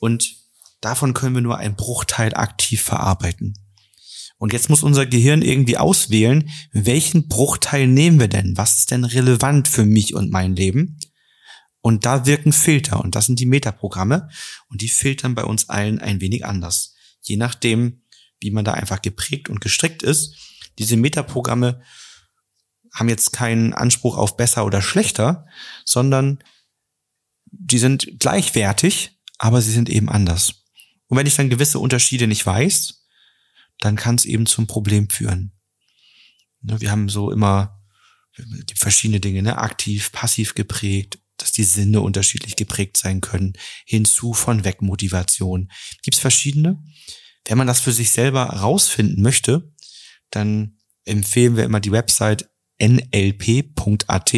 und 0.00 0.36
davon 0.80 1.12
können 1.12 1.34
wir 1.34 1.42
nur 1.42 1.58
einen 1.58 1.76
Bruchteil 1.76 2.34
aktiv 2.34 2.80
verarbeiten. 2.80 3.54
Und 4.38 4.52
jetzt 4.52 4.70
muss 4.70 4.82
unser 4.82 5.04
Gehirn 5.04 5.42
irgendwie 5.42 5.76
auswählen, 5.76 6.48
welchen 6.72 7.28
Bruchteil 7.28 7.86
nehmen 7.86 8.20
wir 8.20 8.28
denn? 8.28 8.56
Was 8.56 8.78
ist 8.78 8.90
denn 8.92 9.04
relevant 9.04 9.68
für 9.68 9.84
mich 9.84 10.14
und 10.14 10.30
mein 10.30 10.54
Leben? 10.54 10.98
Und 11.80 12.06
da 12.06 12.26
wirken 12.26 12.52
Filter 12.52 13.00
und 13.00 13.14
das 13.14 13.26
sind 13.26 13.40
die 13.40 13.46
Metaprogramme 13.46 14.28
und 14.68 14.80
die 14.80 14.88
filtern 14.88 15.34
bei 15.34 15.44
uns 15.44 15.68
allen 15.68 15.98
ein 15.98 16.20
wenig 16.20 16.44
anders. 16.44 16.94
Je 17.22 17.36
nachdem, 17.36 18.02
wie 18.40 18.50
man 18.50 18.64
da 18.64 18.72
einfach 18.72 19.02
geprägt 19.02 19.48
und 19.48 19.60
gestrickt 19.60 20.02
ist. 20.02 20.34
Diese 20.78 20.96
Metaprogramme 20.96 21.82
haben 22.92 23.08
jetzt 23.08 23.32
keinen 23.32 23.72
Anspruch 23.72 24.16
auf 24.16 24.36
besser 24.36 24.64
oder 24.64 24.82
schlechter, 24.82 25.46
sondern 25.84 26.38
die 27.50 27.78
sind 27.78 28.18
gleichwertig, 28.18 29.18
aber 29.38 29.62
sie 29.62 29.72
sind 29.72 29.88
eben 29.88 30.08
anders. 30.08 30.64
Und 31.06 31.16
wenn 31.16 31.26
ich 31.26 31.36
dann 31.36 31.50
gewisse 31.50 31.78
Unterschiede 31.78 32.26
nicht 32.26 32.44
weiß, 32.44 32.97
dann 33.80 33.96
kann 33.96 34.16
es 34.16 34.24
eben 34.24 34.46
zum 34.46 34.66
Problem 34.66 35.08
führen. 35.10 35.52
Ne, 36.62 36.80
Wir 36.80 36.90
haben 36.90 37.08
so 37.08 37.30
immer 37.30 37.82
die 38.36 38.74
verschiedene 38.74 39.20
Dinge, 39.20 39.42
ne? 39.42 39.58
aktiv, 39.58 40.12
passiv 40.12 40.54
geprägt, 40.54 41.18
dass 41.36 41.52
die 41.52 41.64
Sinne 41.64 42.00
unterschiedlich 42.00 42.56
geprägt 42.56 42.96
sein 42.96 43.20
können, 43.20 43.54
hinzu 43.84 44.32
von 44.32 44.64
Wegmotivation. 44.64 45.70
Gibt 46.02 46.14
es 46.14 46.20
verschiedene? 46.20 46.82
Wenn 47.44 47.58
man 47.58 47.66
das 47.66 47.80
für 47.80 47.92
sich 47.92 48.10
selber 48.10 48.44
rausfinden 48.44 49.22
möchte, 49.22 49.72
dann 50.30 50.78
empfehlen 51.04 51.56
wir 51.56 51.64
immer 51.64 51.80
die 51.80 51.92
Website 51.92 52.50
nlp.at. 52.78 54.32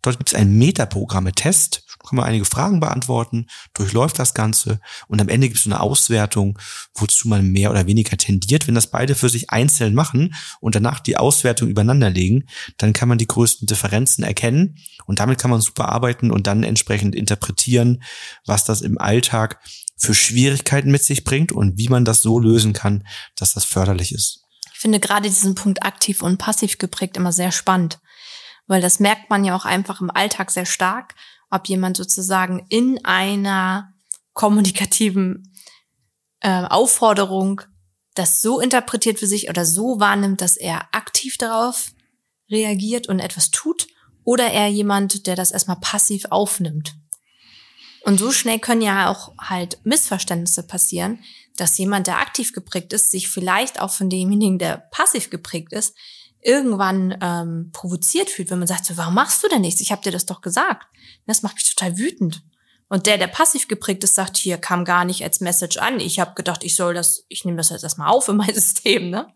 Dort 0.00 0.18
gibt 0.18 0.30
es 0.30 0.34
einen 0.34 0.58
Metaprogramme-Test, 0.58 1.84
kann 2.08 2.16
man 2.16 2.26
einige 2.26 2.44
Fragen 2.44 2.80
beantworten, 2.80 3.46
durchläuft 3.74 4.18
das 4.18 4.34
Ganze 4.34 4.80
und 5.08 5.20
am 5.20 5.28
Ende 5.28 5.48
gibt 5.48 5.60
es 5.60 5.66
eine 5.66 5.80
Auswertung, 5.80 6.58
wozu 6.94 7.28
man 7.28 7.48
mehr 7.48 7.70
oder 7.70 7.86
weniger 7.86 8.16
tendiert. 8.16 8.66
Wenn 8.66 8.74
das 8.74 8.88
beide 8.88 9.14
für 9.14 9.28
sich 9.28 9.50
einzeln 9.50 9.94
machen 9.94 10.34
und 10.60 10.74
danach 10.74 11.00
die 11.00 11.16
Auswertung 11.16 11.68
übereinander 11.68 12.10
legen, 12.10 12.46
dann 12.78 12.92
kann 12.92 13.08
man 13.08 13.18
die 13.18 13.26
größten 13.26 13.66
Differenzen 13.66 14.24
erkennen 14.24 14.78
und 15.06 15.20
damit 15.20 15.38
kann 15.38 15.50
man 15.50 15.60
super 15.60 15.88
arbeiten 15.88 16.30
und 16.30 16.46
dann 16.46 16.62
entsprechend 16.62 17.14
interpretieren, 17.14 18.02
was 18.46 18.64
das 18.64 18.80
im 18.80 18.98
Alltag 18.98 19.60
für 19.96 20.14
Schwierigkeiten 20.14 20.90
mit 20.90 21.04
sich 21.04 21.22
bringt 21.22 21.52
und 21.52 21.78
wie 21.78 21.88
man 21.88 22.04
das 22.04 22.22
so 22.22 22.40
lösen 22.40 22.72
kann, 22.72 23.06
dass 23.36 23.52
das 23.52 23.64
förderlich 23.64 24.12
ist. 24.12 24.44
Ich 24.74 24.80
finde 24.80 24.98
gerade 24.98 25.28
diesen 25.28 25.54
Punkt 25.54 25.84
aktiv 25.84 26.22
und 26.22 26.38
passiv 26.38 26.78
geprägt 26.78 27.16
immer 27.16 27.32
sehr 27.32 27.52
spannend, 27.52 28.00
weil 28.66 28.80
das 28.80 28.98
merkt 28.98 29.30
man 29.30 29.44
ja 29.44 29.54
auch 29.54 29.64
einfach 29.64 30.00
im 30.00 30.10
Alltag 30.10 30.50
sehr 30.50 30.66
stark, 30.66 31.14
ob 31.52 31.68
jemand 31.68 31.96
sozusagen 31.96 32.66
in 32.68 33.04
einer 33.04 33.92
kommunikativen 34.32 35.52
äh, 36.40 36.64
Aufforderung 36.64 37.60
das 38.14 38.42
so 38.42 38.60
interpretiert 38.60 39.18
für 39.18 39.26
sich 39.26 39.48
oder 39.48 39.64
so 39.64 40.00
wahrnimmt, 40.00 40.40
dass 40.40 40.56
er 40.56 40.88
aktiv 40.92 41.38
darauf 41.38 41.92
reagiert 42.50 43.08
und 43.08 43.20
etwas 43.20 43.50
tut, 43.50 43.86
oder 44.24 44.50
er 44.50 44.68
jemand, 44.68 45.26
der 45.26 45.34
das 45.34 45.50
erstmal 45.50 45.80
passiv 45.80 46.26
aufnimmt. 46.30 46.94
Und 48.04 48.18
so 48.18 48.32
schnell 48.32 48.58
können 48.58 48.82
ja 48.82 49.10
auch 49.10 49.32
halt 49.38 49.78
Missverständnisse 49.84 50.66
passieren, 50.66 51.20
dass 51.56 51.78
jemand, 51.78 52.06
der 52.06 52.18
aktiv 52.18 52.52
geprägt 52.52 52.92
ist, 52.92 53.10
sich 53.10 53.28
vielleicht 53.28 53.80
auch 53.80 53.90
von 53.90 54.10
demjenigen, 54.10 54.58
der 54.58 54.78
passiv 54.90 55.30
geprägt 55.30 55.72
ist, 55.72 55.96
irgendwann 56.42 57.16
ähm, 57.20 57.70
provoziert 57.72 58.28
fühlt, 58.28 58.50
wenn 58.50 58.58
man 58.58 58.68
sagt, 58.68 58.84
so, 58.84 58.96
warum 58.96 59.14
machst 59.14 59.42
du 59.42 59.48
denn 59.48 59.60
nichts? 59.60 59.80
Ich 59.80 59.92
habe 59.92 60.02
dir 60.02 60.12
das 60.12 60.26
doch 60.26 60.40
gesagt. 60.40 60.86
Das 61.26 61.42
macht 61.42 61.54
mich 61.54 61.74
total 61.74 61.96
wütend. 61.98 62.42
Und 62.88 63.06
der, 63.06 63.16
der 63.16 63.28
passiv 63.28 63.68
geprägt 63.68 64.04
ist, 64.04 64.16
sagt, 64.16 64.36
hier 64.36 64.58
kam 64.58 64.84
gar 64.84 65.04
nicht 65.04 65.22
als 65.24 65.40
Message 65.40 65.78
an. 65.78 65.98
Ich 65.98 66.20
habe 66.20 66.34
gedacht, 66.34 66.62
ich 66.62 66.76
soll 66.76 66.92
das, 66.92 67.24
ich 67.28 67.44
nehme 67.44 67.56
das 67.56 67.70
jetzt 67.70 67.84
erstmal 67.84 68.10
auf 68.10 68.28
in 68.28 68.36
mein 68.36 68.54
System, 68.54 69.08
ne? 69.08 69.32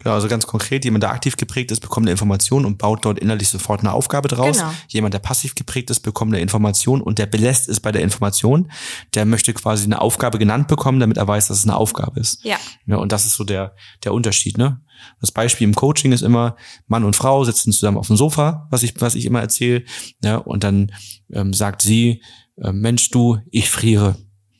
Genau, 0.00 0.14
also 0.14 0.28
ganz 0.28 0.46
konkret, 0.46 0.84
jemand, 0.84 1.02
der 1.02 1.10
aktiv 1.10 1.36
geprägt 1.36 1.70
ist, 1.70 1.80
bekommt 1.80 2.04
eine 2.04 2.10
Information 2.10 2.66
und 2.66 2.76
baut 2.76 3.06
dort 3.06 3.18
innerlich 3.18 3.48
sofort 3.48 3.80
eine 3.80 3.92
Aufgabe 3.92 4.28
draus. 4.28 4.58
Genau. 4.58 4.70
Jemand, 4.88 5.14
der 5.14 5.20
passiv 5.20 5.54
geprägt 5.54 5.88
ist, 5.88 6.00
bekommt 6.00 6.34
eine 6.34 6.42
Information 6.42 7.00
und 7.00 7.18
der 7.18 7.24
belässt 7.24 7.68
es 7.70 7.80
bei 7.80 7.92
der 7.92 8.02
Information. 8.02 8.70
Der 9.14 9.24
möchte 9.24 9.54
quasi 9.54 9.84
eine 9.84 10.00
Aufgabe 10.02 10.38
genannt 10.38 10.68
bekommen, 10.68 11.00
damit 11.00 11.16
er 11.16 11.26
weiß, 11.26 11.48
dass 11.48 11.58
es 11.58 11.64
eine 11.64 11.76
Aufgabe 11.76 12.20
ist. 12.20 12.44
Ja. 12.44 12.58
Ja, 12.84 12.96
und 12.96 13.10
das 13.10 13.24
ist 13.24 13.34
so 13.34 13.44
der, 13.44 13.74
der 14.04 14.12
Unterschied, 14.12 14.58
ne? 14.58 14.82
Das 15.20 15.32
Beispiel 15.32 15.66
im 15.66 15.74
Coaching 15.74 16.12
ist 16.12 16.22
immer, 16.22 16.56
Mann 16.86 17.04
und 17.04 17.16
Frau 17.16 17.44
sitzen 17.44 17.72
zusammen 17.72 17.98
auf 17.98 18.06
dem 18.06 18.16
Sofa, 18.16 18.66
was 18.70 18.82
ich, 18.82 19.00
was 19.00 19.14
ich 19.14 19.24
immer 19.24 19.40
erzähle, 19.40 19.84
ja, 20.22 20.36
und 20.36 20.62
dann 20.62 20.92
ähm, 21.32 21.52
sagt 21.52 21.82
sie, 21.82 22.22
äh, 22.62 22.72
Mensch, 22.72 23.10
du, 23.10 23.38
ich 23.50 23.70
friere. 23.70 24.16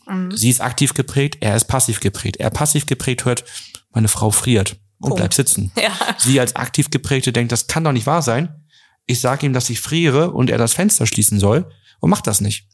Mhm. 0.06 0.30
Sie 0.34 0.50
ist 0.50 0.60
aktiv 0.60 0.94
geprägt, 0.94 1.38
er 1.40 1.56
ist 1.56 1.66
passiv 1.66 2.00
geprägt. 2.00 2.38
Er 2.38 2.50
passiv 2.50 2.86
geprägt 2.86 3.24
hört, 3.24 3.44
meine 3.92 4.08
Frau 4.08 4.30
friert 4.30 4.76
und 4.98 5.10
Punkt. 5.10 5.16
bleibt 5.16 5.34
sitzen. 5.34 5.72
Ja. 5.76 5.92
Sie 6.18 6.40
als 6.40 6.56
aktiv 6.56 6.90
geprägte 6.90 7.32
denkt, 7.32 7.52
das 7.52 7.66
kann 7.66 7.84
doch 7.84 7.92
nicht 7.92 8.06
wahr 8.06 8.22
sein. 8.22 8.64
Ich 9.06 9.20
sage 9.20 9.46
ihm, 9.46 9.52
dass 9.52 9.70
ich 9.70 9.80
friere 9.80 10.32
und 10.32 10.50
er 10.50 10.58
das 10.58 10.74
Fenster 10.74 11.06
schließen 11.06 11.38
soll 11.38 11.70
und 12.00 12.10
macht 12.10 12.26
das 12.26 12.40
nicht. 12.40 12.68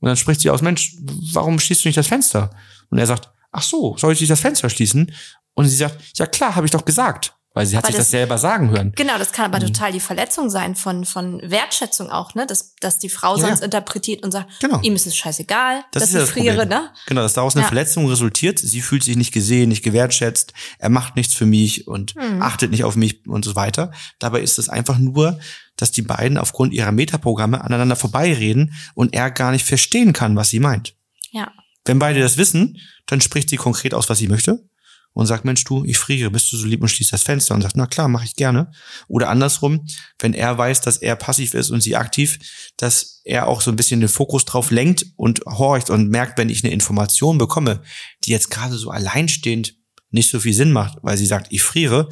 Und 0.00 0.08
dann 0.08 0.16
spricht 0.16 0.40
sie 0.40 0.50
aus, 0.50 0.62
Mensch, 0.62 0.96
warum 1.32 1.58
schließt 1.58 1.84
du 1.84 1.88
nicht 1.88 1.98
das 1.98 2.06
Fenster? 2.06 2.50
Und 2.90 2.98
er 2.98 3.06
sagt, 3.06 3.30
ach 3.52 3.62
so, 3.62 3.96
soll 3.96 4.12
ich 4.12 4.20
nicht 4.20 4.30
das 4.30 4.40
Fenster 4.40 4.68
schließen? 4.70 5.12
Und 5.54 5.66
sie 5.66 5.76
sagt, 5.76 6.18
ja 6.18 6.26
klar, 6.26 6.56
habe 6.56 6.66
ich 6.66 6.72
doch 6.72 6.84
gesagt. 6.84 7.34
Weil 7.52 7.66
sie 7.66 7.76
hat 7.76 7.82
Aber 7.84 7.88
sich 7.92 7.96
das, 7.96 8.06
das- 8.06 8.10
selber 8.12 8.38
sagen 8.38 8.70
hören. 8.70 8.92
Genau, 8.94 9.18
das 9.18 9.32
kann 9.32 9.46
aber 9.52 9.58
Mhm. 9.58 9.72
total 9.72 9.90
die 9.90 9.98
Verletzung 9.98 10.50
sein 10.50 10.76
von, 10.76 11.04
von 11.04 11.40
Wertschätzung 11.42 12.08
auch, 12.08 12.36
ne? 12.36 12.46
Dass, 12.46 12.76
dass 12.76 12.98
die 13.00 13.08
Frau 13.08 13.36
Ja, 13.36 13.42
sonst 13.48 13.58
ja. 13.58 13.64
interpretiert 13.64 14.22
und 14.24 14.30
sagt, 14.30 14.60
Genau. 14.60 14.80
ihm 14.82 14.94
ist 14.94 15.06
es 15.06 15.16
scheißegal, 15.16 15.82
Das 15.90 16.02
dass 16.04 16.10
ich 16.12 16.16
das 16.20 16.30
friere, 16.30 16.58
Problem. 16.58 16.68
ne? 16.68 16.90
Genau, 17.06 17.22
dass 17.22 17.32
daraus 17.34 17.56
eine 17.56 17.62
Ja. 17.62 17.66
Verletzung 17.68 18.06
resultiert. 18.08 18.60
Sie 18.60 18.80
fühlt 18.80 19.02
sich 19.02 19.16
nicht 19.16 19.32
gesehen, 19.32 19.68
nicht 19.70 19.82
gewertschätzt. 19.82 20.52
Er 20.78 20.90
macht 20.90 21.16
nichts 21.16 21.34
für 21.34 21.46
mich 21.46 21.88
und 21.88 22.14
Mhm. 22.14 22.40
achtet 22.40 22.70
nicht 22.70 22.84
auf 22.84 22.94
mich 22.94 23.26
und 23.26 23.44
so 23.44 23.56
weiter. 23.56 23.90
Dabei 24.20 24.42
ist 24.42 24.58
es 24.60 24.68
einfach 24.68 24.98
nur, 24.98 25.40
dass 25.76 25.90
die 25.90 26.02
beiden 26.02 26.38
aufgrund 26.38 26.72
ihrer 26.72 26.92
Metaprogramme 26.92 27.64
aneinander 27.64 27.96
vorbeireden 27.96 28.74
und 28.94 29.12
er 29.12 29.30
gar 29.32 29.50
nicht 29.50 29.66
verstehen 29.66 30.12
kann, 30.12 30.36
was 30.36 30.50
sie 30.50 30.60
meint. 30.60 30.94
Ja. 31.32 31.50
Wenn 31.84 31.98
beide 31.98 32.20
das 32.20 32.36
wissen, 32.36 32.78
dann 33.06 33.20
spricht 33.20 33.50
sie 33.50 33.56
konkret 33.56 33.92
aus, 33.94 34.08
was 34.08 34.18
sie 34.18 34.28
möchte 34.28 34.68
und 35.12 35.26
sagt, 35.26 35.44
Mensch, 35.44 35.64
du, 35.64 35.84
ich 35.84 35.98
friere, 35.98 36.30
bist 36.30 36.52
du 36.52 36.56
so 36.56 36.66
lieb 36.66 36.82
und 36.82 36.88
schließt 36.88 37.12
das 37.12 37.22
Fenster 37.22 37.54
und 37.54 37.62
sagt, 37.62 37.76
na 37.76 37.86
klar, 37.86 38.08
mache 38.08 38.24
ich 38.24 38.36
gerne. 38.36 38.70
Oder 39.08 39.28
andersrum, 39.28 39.86
wenn 40.18 40.34
er 40.34 40.56
weiß, 40.56 40.80
dass 40.80 40.98
er 40.98 41.16
passiv 41.16 41.54
ist 41.54 41.70
und 41.70 41.80
sie 41.80 41.96
aktiv, 41.96 42.38
dass 42.76 43.20
er 43.24 43.48
auch 43.48 43.60
so 43.60 43.70
ein 43.70 43.76
bisschen 43.76 44.00
den 44.00 44.08
Fokus 44.08 44.44
drauf 44.44 44.70
lenkt 44.70 45.06
und 45.16 45.40
horcht 45.46 45.90
und 45.90 46.08
merkt, 46.10 46.38
wenn 46.38 46.48
ich 46.48 46.64
eine 46.64 46.72
Information 46.72 47.38
bekomme, 47.38 47.82
die 48.24 48.30
jetzt 48.30 48.50
gerade 48.50 48.76
so 48.76 48.90
alleinstehend 48.90 49.74
nicht 50.10 50.30
so 50.30 50.40
viel 50.40 50.54
Sinn 50.54 50.72
macht, 50.72 50.98
weil 51.02 51.16
sie 51.16 51.26
sagt, 51.26 51.48
ich 51.50 51.62
friere, 51.62 52.08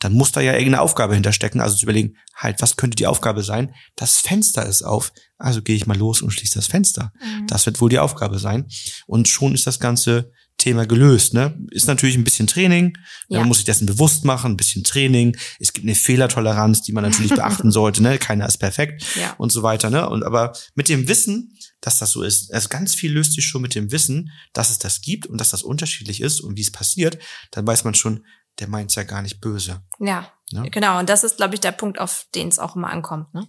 dann 0.00 0.14
muss 0.14 0.32
da 0.32 0.40
ja 0.40 0.52
irgendeine 0.52 0.80
Aufgabe 0.80 1.14
hinterstecken. 1.14 1.60
Also 1.60 1.76
zu 1.76 1.84
überlegen, 1.84 2.16
halt, 2.34 2.60
was 2.62 2.76
könnte 2.76 2.96
die 2.96 3.06
Aufgabe 3.06 3.42
sein? 3.42 3.74
Das 3.96 4.18
Fenster 4.18 4.64
ist 4.64 4.82
auf, 4.82 5.12
also 5.36 5.62
gehe 5.62 5.76
ich 5.76 5.86
mal 5.86 5.96
los 5.96 6.22
und 6.22 6.30
schließe 6.30 6.54
das 6.54 6.66
Fenster. 6.66 7.12
Mhm. 7.22 7.46
Das 7.46 7.66
wird 7.66 7.80
wohl 7.80 7.90
die 7.90 7.98
Aufgabe 7.98 8.38
sein. 8.38 8.66
Und 9.06 9.28
schon 9.28 9.54
ist 9.54 9.66
das 9.66 9.78
ganze 9.78 10.32
Thema 10.60 10.86
gelöst. 10.86 11.34
Ne? 11.34 11.58
Ist 11.70 11.86
natürlich 11.88 12.16
ein 12.16 12.24
bisschen 12.24 12.46
Training. 12.46 12.96
Ja. 13.28 13.38
Man 13.40 13.48
muss 13.48 13.58
sich 13.58 13.64
dessen 13.66 13.86
bewusst 13.86 14.24
machen, 14.24 14.52
ein 14.52 14.56
bisschen 14.56 14.84
Training. 14.84 15.36
Es 15.58 15.72
gibt 15.72 15.84
eine 15.86 15.94
Fehlertoleranz, 15.94 16.82
die 16.82 16.92
man 16.92 17.02
natürlich 17.04 17.30
beachten 17.34 17.70
sollte. 17.72 18.02
Ne? 18.02 18.18
Keiner 18.18 18.46
ist 18.46 18.58
perfekt 18.58 19.04
Ja. 19.16 19.34
und 19.38 19.50
so 19.50 19.62
weiter. 19.62 19.90
Ne? 19.90 20.08
Und 20.08 20.22
aber 20.22 20.52
mit 20.74 20.88
dem 20.88 21.08
Wissen, 21.08 21.56
dass 21.80 21.98
das 21.98 22.10
so 22.12 22.22
ist, 22.22 22.52
also 22.52 22.68
ganz 22.68 22.94
viel 22.94 23.12
löst 23.12 23.32
sich 23.32 23.46
schon 23.46 23.62
mit 23.62 23.74
dem 23.74 23.90
Wissen, 23.90 24.30
dass 24.52 24.70
es 24.70 24.78
das 24.78 25.00
gibt 25.00 25.26
und 25.26 25.38
dass 25.38 25.50
das 25.50 25.62
unterschiedlich 25.62 26.20
ist 26.20 26.40
und 26.40 26.56
wie 26.56 26.62
es 26.62 26.70
passiert, 26.70 27.18
dann 27.52 27.66
weiß 27.66 27.84
man 27.84 27.94
schon, 27.94 28.24
der 28.58 28.68
meint's 28.68 28.94
ja 28.96 29.02
gar 29.04 29.22
nicht 29.22 29.40
böse. 29.40 29.82
Ja, 29.98 30.30
Ja. 30.50 30.62
genau. 30.64 30.98
Und 30.98 31.08
das 31.08 31.24
ist, 31.24 31.38
glaube 31.38 31.54
ich, 31.54 31.60
der 31.60 31.72
Punkt, 31.72 31.98
auf 31.98 32.26
den 32.34 32.48
es 32.48 32.58
auch 32.58 32.76
immer 32.76 32.90
ankommt. 32.90 33.32
Ne? 33.32 33.46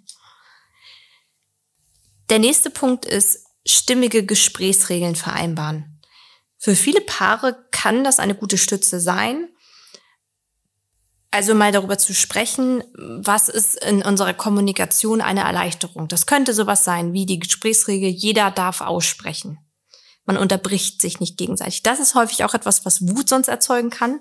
Der 2.30 2.40
nächste 2.40 2.70
Punkt 2.70 3.06
ist 3.06 3.40
stimmige 3.68 4.26
Gesprächsregeln 4.26 5.16
vereinbaren. 5.16 5.91
Für 6.62 6.76
viele 6.76 7.02
Paare 7.02 7.66
kann 7.72 8.04
das 8.04 8.20
eine 8.20 8.36
gute 8.36 8.60
Stütze 8.60 9.00
sein. 9.00 9.50
Also 11.32 11.56
mal 11.56 11.72
darüber 11.72 11.98
zu 11.98 12.14
sprechen, 12.14 12.84
was 12.94 13.50
ist 13.50 13.84
in 13.84 14.04
unserer 14.04 14.36
Kommunikation 14.36 15.22
eine 15.22 15.42
Erleichterung. 15.42 16.08
Das 16.08 16.28
könnte 16.28 16.54
sowas 16.54 16.84
sein 16.84 17.14
wie 17.14 17.26
die 17.26 17.40
Gesprächsregel, 17.40 18.10
jeder 18.10 18.52
darf 18.52 18.82
aussprechen. 18.82 19.58
Man 20.26 20.38
unterbricht 20.38 21.02
sich 21.02 21.20
nicht 21.20 21.36
gegenseitig. 21.38 21.82
Das 21.82 22.00
ist 22.00 22.14
häufig 22.14 22.44
auch 22.44 22.54
etwas, 22.54 22.86
was 22.86 23.08
Wut 23.08 23.28
sonst 23.28 23.48
erzeugen 23.48 23.90
kann. 23.90 24.20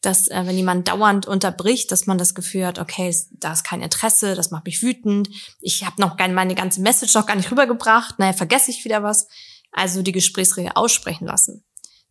Dass, 0.00 0.28
äh, 0.28 0.42
wenn 0.44 0.56
jemand 0.56 0.88
dauernd 0.88 1.26
unterbricht, 1.26 1.92
dass 1.92 2.06
man 2.06 2.18
das 2.18 2.34
Gefühl 2.34 2.66
hat, 2.66 2.78
okay, 2.78 3.14
da 3.30 3.52
ist 3.52 3.64
kein 3.64 3.80
Interesse, 3.80 4.34
das 4.34 4.50
macht 4.50 4.66
mich 4.66 4.82
wütend. 4.82 5.28
Ich 5.60 5.84
habe 5.84 6.00
noch 6.00 6.16
gar, 6.16 6.28
meine 6.28 6.54
ganze 6.54 6.80
Message 6.80 7.14
noch 7.14 7.26
gar 7.26 7.36
nicht 7.36 7.50
rübergebracht. 7.50 8.18
Naja, 8.18 8.32
vergesse 8.32 8.72
ich 8.72 8.84
wieder 8.84 9.02
was. 9.02 9.28
Also 9.70 10.02
die 10.02 10.12
Gesprächsregel 10.12 10.72
aussprechen 10.74 11.26
lassen. 11.26 11.65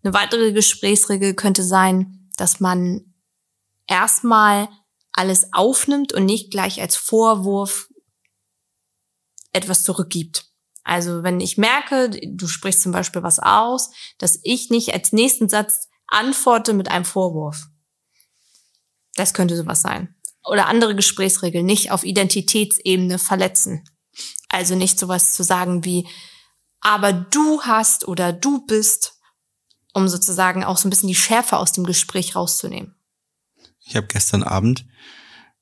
Eine 0.06 0.14
weitere 0.14 0.52
Gesprächsregel 0.52 1.34
könnte 1.34 1.64
sein, 1.64 2.30
dass 2.38 2.60
man 2.60 3.16
erstmal 3.88 4.70
alles 5.12 5.52
aufnimmt 5.52 6.14
und 6.14 6.26
nicht 6.26 6.52
gleich 6.52 6.80
als 6.80 6.96
Vorwurf 6.96 7.90
etwas 9.52 9.84
zurückgibt. 9.84 10.46
Also 10.84 11.24
wenn 11.24 11.40
ich 11.40 11.58
merke, 11.58 12.12
du 12.12 12.48
sprichst 12.48 12.84
zum 12.84 12.92
Beispiel 12.92 13.24
was 13.24 13.40
aus, 13.40 13.90
dass 14.20 14.40
ich 14.44 14.70
nicht 14.70 14.94
als 14.94 15.12
nächsten 15.12 15.50
Satz 15.50 15.90
antworte 16.06 16.74
mit 16.74 16.88
einem 16.88 17.06
Vorwurf. 17.06 17.66
Das 19.16 19.34
könnte 19.34 19.58
sowas 19.58 19.82
sein. 19.82 20.14
Oder 20.44 20.68
andere 20.68 20.96
Gesprächsregeln 20.96 21.66
nicht 21.66 21.90
auf 21.90 22.04
Identitätsebene 22.04 23.18
verletzen. 23.18 23.90
Also 24.50 24.76
nicht 24.76 25.00
sowas 25.00 25.34
zu 25.34 25.42
sagen 25.42 25.84
wie, 25.84 26.08
aber 26.80 27.12
du 27.12 27.64
hast 27.64 28.08
oder 28.08 28.32
du 28.32 28.68
bist, 28.68 29.15
um 29.96 30.10
sozusagen 30.10 30.64
auch 30.66 30.78
so 30.78 30.88
ein 30.88 30.90
bisschen 30.90 31.08
die 31.08 31.16
Schärfe 31.16 31.58
aus 31.58 31.72
dem 31.72 31.86
Gespräch 31.86 32.36
rauszunehmen. 32.36 32.94
Ich 33.80 33.96
habe 33.96 34.08
gestern 34.08 34.44
Abend 34.44 34.86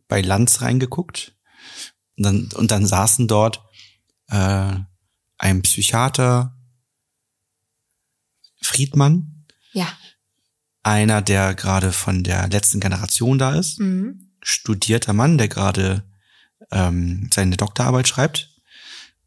bei 0.08 0.22
Lanz 0.22 0.62
reingeguckt 0.62 1.36
und 2.18 2.24
dann, 2.24 2.50
und 2.56 2.72
dann 2.72 2.86
saßen 2.88 3.28
dort 3.28 3.64
äh, 4.30 4.76
ein 5.38 5.62
Psychiater, 5.62 6.58
Friedmann, 8.62 9.46
Ja. 9.72 9.88
einer, 10.82 11.22
der 11.22 11.54
gerade 11.54 11.92
von 11.92 12.24
der 12.24 12.48
letzten 12.50 12.80
Generation 12.80 13.38
da 13.38 13.54
ist, 13.56 13.80
Mhm. 13.80 14.32
studierter 14.42 15.14
Mann, 15.14 15.38
der 15.38 15.48
gerade 15.48 16.04
ähm, 16.72 17.30
seine 17.32 17.56
Doktorarbeit 17.58 18.08
schreibt 18.08 18.50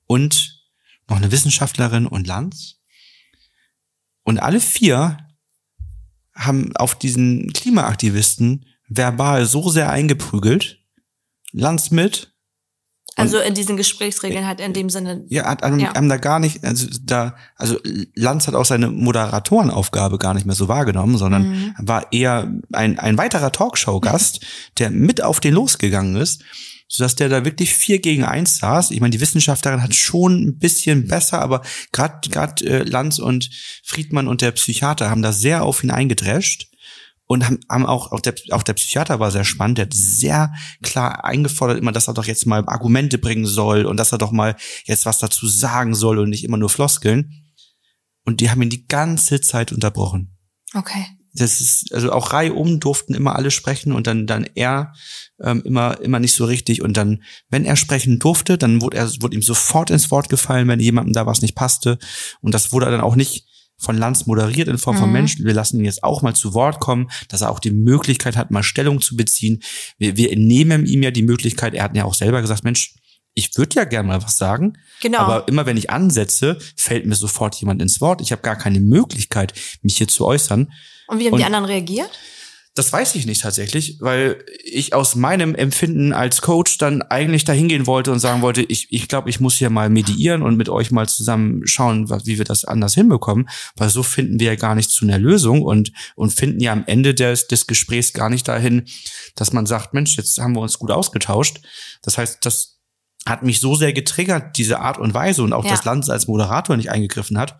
und 0.07 0.65
noch 1.09 1.17
eine 1.19 1.31
Wissenschaftlerin 1.31 2.07
und 2.09 2.27
Lanz. 2.27 2.81
Und 4.27 4.39
alle 4.41 4.61
vier 4.61 5.17
haben 6.35 6.77
auf 6.77 6.95
diesen 6.97 7.53
Klimaaktivisten 7.53 8.67
verbal 8.89 9.47
so 9.47 9.71
sehr 9.71 9.91
eingeprügelt. 9.91 10.79
Lanz 11.53 11.91
mit, 11.91 12.35
Also 13.19 13.39
in 13.39 13.55
diesen 13.55 13.77
Gesprächsregeln 13.79 14.47
halt 14.47 14.61
in 14.61 14.75
dem 14.75 14.91
Sinne. 14.91 15.25
ja, 15.29 15.45
hat, 15.47 15.63
haben, 15.63 15.79
Ja. 15.81 15.95
haben 15.95 16.09
da 16.11 16.19
gar 16.19 16.39
nicht, 16.39 16.63
also 16.65 16.87
da, 17.03 17.35
also 17.57 17.79
Lanz 18.15 18.47
hat 18.47 18.55
auch 18.55 18.67
seine 18.67 18.91
Moderatorenaufgabe 18.91 20.19
gar 20.19 20.35
nicht 20.35 20.45
mehr 20.45 20.55
so 20.57 20.69
wahrgenommen, 20.69 21.17
sondern 21.17 21.49
Mhm. 21.49 21.75
war 21.79 22.13
eher 22.13 22.53
ein, 22.73 22.99
ein 22.99 23.17
weiterer 23.17 23.53
Talkshow-Gast, 23.53 24.45
der 24.79 24.91
mit 24.91 25.23
auf 25.23 25.41
den 25.41 25.55
losgegangen 25.55 26.17
ist, 26.17 26.43
sodass 26.89 27.17
der 27.17 27.29
da 27.29 27.45
wirklich 27.45 27.75
vier 27.75 27.99
gegen 27.99 28.25
eins 28.25 28.59
saß. 28.59 28.91
Ich 28.93 29.01
meine, 29.01 29.11
die 29.11 29.21
Wissenschaftlerin 29.21 29.83
hat 29.83 29.95
schon 29.95 30.43
ein 30.43 30.59
bisschen 30.59 31.09
besser, 31.09 31.41
aber 31.41 31.63
gerade 31.93 32.29
gerade 32.29 32.65
äh, 32.65 32.83
Lanz 32.83 33.19
und 33.19 33.51
Friedmann 33.85 34.29
und 34.29 34.41
der 34.41 34.53
Psychiater 34.53 35.11
haben 35.11 35.23
da 35.23 35.33
sehr 35.33 35.65
auf 35.65 35.83
ihn 35.83 35.91
eingedrescht 35.91 36.69
und 37.27 37.45
haben, 37.45 37.61
haben 37.69 37.87
auch, 37.87 38.13
auch 38.13 38.21
der, 38.21 38.35
auch 38.51 38.63
der 38.63 38.75
Psychiater 38.75 39.19
war 39.21 39.31
sehr 39.31 39.45
spannend, 39.45 39.79
der 39.79 39.87
hat 39.87 39.95
sehr 39.95 40.53
klar 40.83 41.25
eingefordert 41.25 41.79
immer, 41.79 41.93
dass 41.93 42.09
er 42.09 42.15
doch 42.15 42.27
jetzt 42.27 42.47
mal 42.47 42.65
Argumente 42.67 43.19
bringen 43.19 43.47
soll 43.47 43.85
und 43.85 43.97
dass 43.97 44.13
er 44.13 44.19
doch 44.19 44.31
mal 44.31 44.57
jetzt 44.85 45.07
was 45.07 45.19
dazu 45.19 45.47
sagen 45.49 45.95
soll 45.95 46.19
und 46.19 46.31
nicht 46.31 46.45
immer 46.45 46.57
nur 46.57 46.71
Floskeln. 46.71 47.43
Und 48.25 48.41
die 48.41 48.51
haben 48.51 48.63
ihn 48.63 48.71
die 48.71 48.87
ganze 48.87 49.41
Zeit 49.41 49.73
unterbrochen. 49.73 50.37
Okay. 50.75 51.07
Das 51.33 51.61
ist, 51.61 51.93
also 51.93 52.13
auch 52.13 52.33
reihum 52.33 52.81
durften 52.81 53.15
immer 53.15 53.37
alle 53.37 53.51
sprechen 53.51 53.93
und 53.93 54.07
dann, 54.07 54.27
dann 54.27 54.49
er 54.55 54.95
ähm, 55.43 55.63
immer, 55.65 56.01
immer 56.01 56.19
nicht 56.19 56.33
so 56.35 56.45
richtig. 56.45 56.83
Und 56.83 56.97
dann, 56.97 57.23
wenn 57.51 57.65
er 57.65 57.77
sprechen 57.77 58.19
durfte, 58.19 58.57
dann 58.59 58.81
wurde 58.81 58.97
er, 58.97 59.09
wurde 59.21 59.37
ihm 59.37 59.43
sofort 59.43 59.91
ins 59.91 60.11
Wort 60.11 60.29
gefallen, 60.29 60.69
wenn 60.69 60.81
jemandem 60.81 61.13
da 61.13 61.27
was 61.27 61.43
nicht 61.43 61.55
passte. 61.55 61.99
Und 62.41 62.53
das 62.55 62.73
wurde 62.73 62.87
dann 62.87 63.01
auch 63.01 63.17
nicht 63.17 63.45
von 63.79 63.99
Lanz 63.99 64.25
moderiert 64.27 64.69
in 64.69 64.79
Form 64.79 64.97
von 64.97 65.09
Mhm. 65.09 65.13
Menschen. 65.13 65.45
Wir 65.45 65.53
lassen 65.53 65.79
ihn 65.79 65.85
jetzt 65.85 66.03
auch 66.03 66.23
mal 66.23 66.35
zu 66.35 66.55
Wort 66.55 66.81
kommen, 66.81 67.11
dass 67.29 67.43
er 67.43 67.51
auch 67.51 67.59
die 67.59 67.71
Möglichkeit 67.73 68.35
hat, 68.35 68.51
mal 68.51 68.63
Stellung 68.63 69.03
zu 69.03 69.17
beziehen. 69.17 69.63
Wir, 69.99 70.17
wir 70.17 70.35
nehmen 70.37 70.87
ihm 70.87 71.03
ja 71.03 71.11
die 71.11 71.23
Möglichkeit, 71.23 71.75
er 71.75 71.85
hat 71.85 71.95
ja 71.95 72.05
auch 72.05 72.15
selber 72.15 72.41
gesagt, 72.41 72.65
Mensch, 72.65 72.95
ich 73.35 73.55
würde 73.59 73.77
ja 73.77 73.85
gern 73.85 74.07
mal 74.07 74.23
was 74.23 74.39
sagen, 74.39 74.79
Genau. 75.03 75.19
aber 75.19 75.47
immer 75.49 75.67
wenn 75.67 75.77
ich 75.77 75.91
ansetze, 75.91 76.57
fällt 76.75 77.05
mir 77.05 77.17
sofort 77.17 77.55
jemand 77.57 77.83
ins 77.83 78.01
Wort. 78.01 78.23
Ich 78.23 78.33
habe 78.33 78.41
gar 78.41 78.57
keine 78.57 78.81
Möglichkeit, 78.81 79.53
mich 79.83 79.99
hier 79.99 80.09
zu 80.09 80.25
äußern. 80.25 80.73
und 81.09 81.19
wie 81.19 81.27
haben 81.27 81.35
und- 81.35 81.41
die 81.41 81.45
anderen 81.45 81.67
reagiert? 81.67 82.11
Das 82.77 82.93
weiß 82.93 83.15
ich 83.15 83.25
nicht 83.25 83.41
tatsächlich, 83.41 83.97
weil 84.01 84.45
ich 84.63 84.93
aus 84.93 85.15
meinem 85.17 85.55
Empfinden 85.55 86.13
als 86.13 86.43
Coach 86.43 86.77
dann 86.77 87.01
eigentlich 87.01 87.45
da 87.45 87.55
hingehen 87.55 87.87
wollte 87.87 88.13
und 88.13 88.19
sagen 88.19 88.43
wollte, 88.43 88.63
ich, 88.63 88.89
ich 88.91 89.09
glaube, 89.09 89.31
ich 89.31 89.41
muss 89.41 89.55
hier 89.57 89.71
mal 89.71 89.89
mediieren 89.89 90.43
und 90.43 90.57
mit 90.59 90.69
euch 90.69 90.91
mal 90.91 91.09
zusammen 91.09 91.67
schauen, 91.67 92.09
wie 92.27 92.37
wir 92.37 92.45
das 92.45 92.67
anders 92.67 92.93
hinbekommen, 92.95 93.49
weil 93.77 93.89
so 93.89 94.03
finden 94.03 94.39
wir 94.39 94.49
ja 94.49 94.55
gar 94.57 94.75
nicht 94.75 94.91
zu 94.91 95.07
einer 95.07 95.19
Lösung 95.19 95.63
und, 95.63 95.91
und 96.17 96.35
finden 96.35 96.61
ja 96.61 96.73
am 96.73 96.85
Ende 96.87 97.15
des, 97.15 97.49
des 97.49 97.67
Gesprächs 97.67 98.13
gar 98.13 98.29
nicht 98.29 98.47
dahin, 98.47 98.85
dass 99.37 99.55
man 99.55 99.65
sagt, 99.65 99.95
Mensch, 99.95 100.17
jetzt 100.19 100.37
haben 100.39 100.55
wir 100.55 100.61
uns 100.61 100.79
gut 100.79 100.91
ausgetauscht. 100.91 101.61
Das 102.03 102.19
heißt, 102.19 102.45
das 102.45 102.79
hat 103.25 103.43
mich 103.43 103.59
so 103.59 103.75
sehr 103.75 103.95
getriggert, 103.95 104.59
diese 104.59 104.81
Art 104.81 104.99
und 104.99 105.15
Weise 105.15 105.43
und 105.43 105.55
auch, 105.55 105.65
Ja. 105.65 105.71
dass 105.71 105.85
Lanz 105.85 106.11
als 106.11 106.29
Moderator 106.29 106.77
nicht 106.77 106.91
eingegriffen 106.91 107.39
hat, 107.39 107.59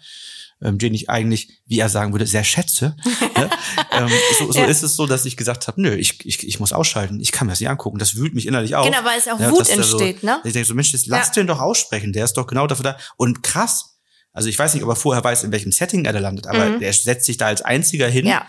ähm, 0.63 0.79
den 0.79 0.95
ich 0.95 1.11
eigentlich, 1.11 1.61
wie 1.67 1.79
er 1.79 1.89
sagen 1.89 2.13
würde, 2.13 2.27
sehr 2.27 2.45
schätze. 2.45 2.97
ne? 3.37 3.51
ähm, 3.93 4.09
so 4.39 4.51
so 4.53 4.59
Ja. 4.61 4.67
ist 4.67 4.83
es 4.83 4.97
so, 4.97 5.07
dass 5.07 5.25
ich 5.27 5.37
gesagt 5.37 5.69
habe, 5.69 5.81
nö, 5.81 5.95
ich, 5.95 6.25
ich, 6.25 6.47
ich 6.47 6.61
muss 6.61 6.73
ausschalten, 6.73 7.21
ich 7.21 7.31
kann 7.33 7.47
mir 7.47 7.53
das 7.53 7.61
nicht 7.61 7.69
angucken, 7.69 7.99
das 7.99 8.17
wühlt 8.17 8.35
mich 8.35 8.47
innerlich 8.47 8.75
auf. 8.75 8.87
Genau, 8.87 9.05
weil 9.05 9.19
es 9.19 9.29
auch 9.29 9.39
Ja, 9.39 9.51
Wut 9.51 9.69
entsteht, 9.69 10.21
so, 10.21 10.27
ne? 10.27 10.41
Ich 10.45 10.53
denke 10.55 10.67
so, 10.67 10.75
Mensch, 10.75 10.93
jetzt 10.93 11.07
lass 11.07 11.29
Ja. 11.29 11.33
den 11.35 11.47
doch 11.47 11.61
aussprechen, 11.61 12.13
der 12.13 12.25
ist 12.25 12.35
doch 12.35 12.47
genau 12.47 12.67
dafür 12.67 12.85
da. 12.85 12.97
Und 13.17 13.43
krass, 13.43 13.99
also 14.33 14.49
ich 14.49 14.59
weiß 14.59 14.75
nicht, 14.75 14.83
ob 14.83 14.89
er 14.91 14.97
vorher 14.97 15.23
weiß, 15.25 15.45
in 15.45 15.53
welchem 15.53 15.73
Setting 15.73 16.05
er 16.05 16.13
da 16.13 16.19
landet, 16.21 16.47
aber 16.47 16.71
Mhm. 16.71 16.81
der 16.81 16.93
setzt 16.93 17.27
sich 17.27 17.37
da 17.37 17.47
als 17.47 17.63
einziger 17.63 18.09
hin 18.09 18.27
Ja. 18.27 18.47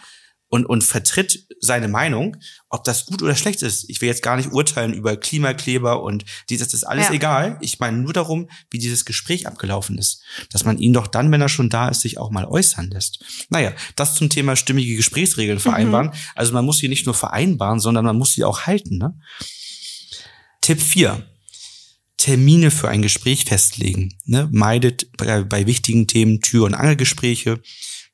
Und, 0.50 0.66
und 0.66 0.84
vertritt 0.84 1.46
seine 1.60 1.88
Meinung, 1.88 2.38
ob 2.70 2.84
das 2.84 3.06
gut 3.06 3.22
oder 3.22 3.36
schlecht 3.36 3.62
ist. 3.62 3.90
Ich 3.90 4.00
will 4.02 4.08
jetzt 4.08 4.24
gar 4.24 4.38
nicht 4.38 4.52
urteilen 4.52 4.94
über 4.94 5.18
Klimakleber 5.18 6.02
und 6.04 6.24
dieses, 6.50 6.68
das 6.68 6.74
ist 6.76 6.84
alles 6.84 7.08
Ja. 7.08 7.14
egal. 7.14 7.58
Ich 7.62 7.80
meine 7.80 7.98
nur 7.98 8.14
darum, 8.14 8.50
wie 8.70 8.78
dieses 8.78 9.04
Gespräch 9.06 9.48
abgelaufen 9.48 9.98
ist. 9.98 10.22
Dass 10.52 10.64
man 10.64 10.78
ihn 10.78 10.94
doch 10.94 11.08
dann, 11.08 11.32
wenn 11.32 11.42
er 11.42 11.50
schon 11.50 11.70
da 11.70 11.90
ist, 11.90 12.02
sich 12.02 12.18
auch 12.18 12.32
mal 12.32 12.46
äußern 12.46 12.90
lässt. 12.92 13.24
Naja, 13.50 13.74
das 13.96 14.16
zum 14.16 14.30
Thema 14.30 14.56
stimmige 14.56 14.94
Mhm. 14.94 14.98
Gesprächsregeln 14.98 15.60
vereinbaren. 15.60 16.12
Also 16.36 16.54
man 16.54 16.64
muss 16.66 16.78
sie 16.78 16.88
nicht 16.88 17.06
nur 17.06 17.16
vereinbaren, 17.16 17.80
sondern 17.80 18.06
man 18.06 18.18
muss 18.18 18.34
sie 18.34 18.44
auch 18.44 18.62
halten. 18.62 18.98
Ne? 18.98 19.20
Tipp 20.62 20.82
4. 20.82 21.26
Termine 22.18 22.72
für 22.72 22.90
ein 22.90 23.02
Gespräch 23.02 23.46
festlegen. 23.46 24.16
Ne? 24.26 24.50
Meidet 24.52 25.12
bei, 25.18 25.44
bei 25.44 25.68
wichtigen 25.68 26.08
Themen 26.08 26.42
Tür- 26.42 26.66
und 26.66 26.74
Angelgespräche. 26.74 27.62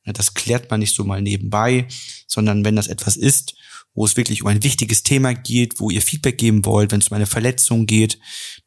Das 0.05 0.33
klärt 0.33 0.69
man 0.69 0.81
nicht 0.81 0.95
so 0.95 1.03
mal 1.03 1.21
nebenbei, 1.21 1.87
sondern 2.27 2.65
wenn 2.65 2.75
das 2.75 2.87
etwas 2.87 3.15
ist, 3.15 3.55
wo 3.95 4.05
es 4.05 4.17
wirklich 4.17 4.41
um 4.41 4.47
ein 4.47 4.63
wichtiges 4.63 5.03
Thema 5.03 5.33
geht, 5.33 5.79
wo 5.79 5.89
ihr 5.89 6.01
Feedback 6.01 6.37
geben 6.37 6.65
wollt, 6.65 6.91
wenn 6.91 6.99
es 6.99 7.09
um 7.09 7.15
eine 7.15 7.27
Verletzung 7.27 7.85
geht, 7.85 8.19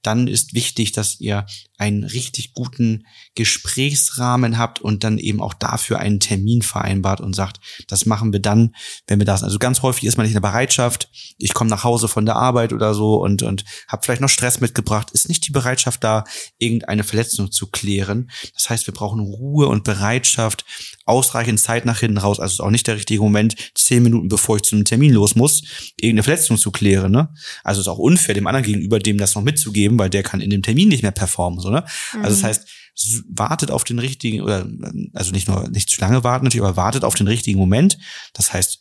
dann 0.02 0.28
ist 0.28 0.54
wichtig, 0.54 0.92
dass 0.92 1.20
ihr 1.20 1.46
einen 1.78 2.04
richtig 2.04 2.54
guten 2.54 3.06
Gesprächsrahmen 3.34 4.56
habt 4.56 4.80
und 4.80 5.04
dann 5.04 5.18
eben 5.18 5.42
auch 5.42 5.52
dafür 5.52 5.98
einen 5.98 6.20
Termin 6.20 6.62
vereinbart 6.62 7.20
und 7.20 7.34
sagt, 7.34 7.58
das 7.88 8.06
machen 8.06 8.32
wir 8.32 8.40
dann, 8.40 8.74
wenn 9.08 9.18
wir 9.18 9.26
das. 9.26 9.42
Also 9.42 9.58
ganz 9.58 9.82
häufig 9.82 10.04
ist 10.04 10.16
man 10.16 10.24
nicht 10.24 10.34
in 10.34 10.40
der 10.40 10.48
Bereitschaft, 10.48 11.10
ich 11.38 11.54
komme 11.54 11.70
nach 11.70 11.84
Hause 11.84 12.08
von 12.08 12.24
der 12.24 12.36
Arbeit 12.36 12.72
oder 12.72 12.94
so 12.94 13.16
und 13.16 13.42
und 13.42 13.64
habe 13.88 14.04
vielleicht 14.04 14.22
noch 14.22 14.28
Stress 14.28 14.60
mitgebracht, 14.60 15.10
ist 15.10 15.28
nicht 15.28 15.46
die 15.46 15.52
Bereitschaft 15.52 16.02
da, 16.04 16.24
irgendeine 16.58 17.04
Verletzung 17.04 17.50
zu 17.50 17.66
klären. 17.66 18.30
Das 18.54 18.70
heißt, 18.70 18.86
wir 18.86 18.94
brauchen 18.94 19.20
Ruhe 19.20 19.66
und 19.66 19.84
Bereitschaft, 19.84 20.64
ausreichend 21.06 21.58
Zeit 21.60 21.86
nach 21.86 22.00
hinten 22.00 22.18
raus. 22.18 22.38
Also 22.40 22.52
ist 22.54 22.60
auch 22.60 22.70
nicht 22.70 22.86
der 22.86 22.96
richtige 22.96 23.20
Moment, 23.22 23.54
zehn 23.74 24.02
Minuten 24.02 24.28
bevor 24.28 24.56
ich 24.56 24.62
zu 24.62 24.74
einem 24.76 24.84
Termin 24.84 25.12
los 25.12 25.34
muss, 25.36 25.62
irgendeine 25.98 26.24
Verletzung 26.24 26.58
zu 26.58 26.70
klären. 26.70 27.12
Ne? 27.12 27.32
Also 27.64 27.80
ist 27.80 27.88
auch 27.88 27.98
unfair 27.98 28.34
dem 28.34 28.46
anderen 28.46 28.66
gegenüber, 28.66 28.98
dem 28.98 29.16
das 29.16 29.34
noch 29.34 29.42
mitzugeben, 29.42 29.98
weil 29.98 30.10
der 30.10 30.22
kann 30.22 30.40
in 30.40 30.50
dem 30.50 30.62
Termin 30.62 30.88
nicht 30.88 31.02
mehr 31.02 31.12
performen. 31.12 31.60
So, 31.60 31.70
ne? 31.70 31.84
Also 32.22 32.28
das 32.36 32.42
heißt, 32.42 32.68
s- 32.96 33.22
wartet 33.28 33.70
auf 33.70 33.84
den 33.84 33.98
richtigen 33.98 34.42
oder 34.42 34.68
also 35.14 35.30
nicht 35.32 35.48
nur 35.48 35.68
nicht 35.68 35.88
zu 35.88 36.00
lange 36.00 36.24
warten, 36.24 36.44
natürlich, 36.44 36.66
aber 36.66 36.76
wartet 36.76 37.04
auf 37.04 37.14
den 37.14 37.28
richtigen 37.28 37.58
Moment. 37.58 37.98
Das 38.34 38.52
heißt, 38.52 38.80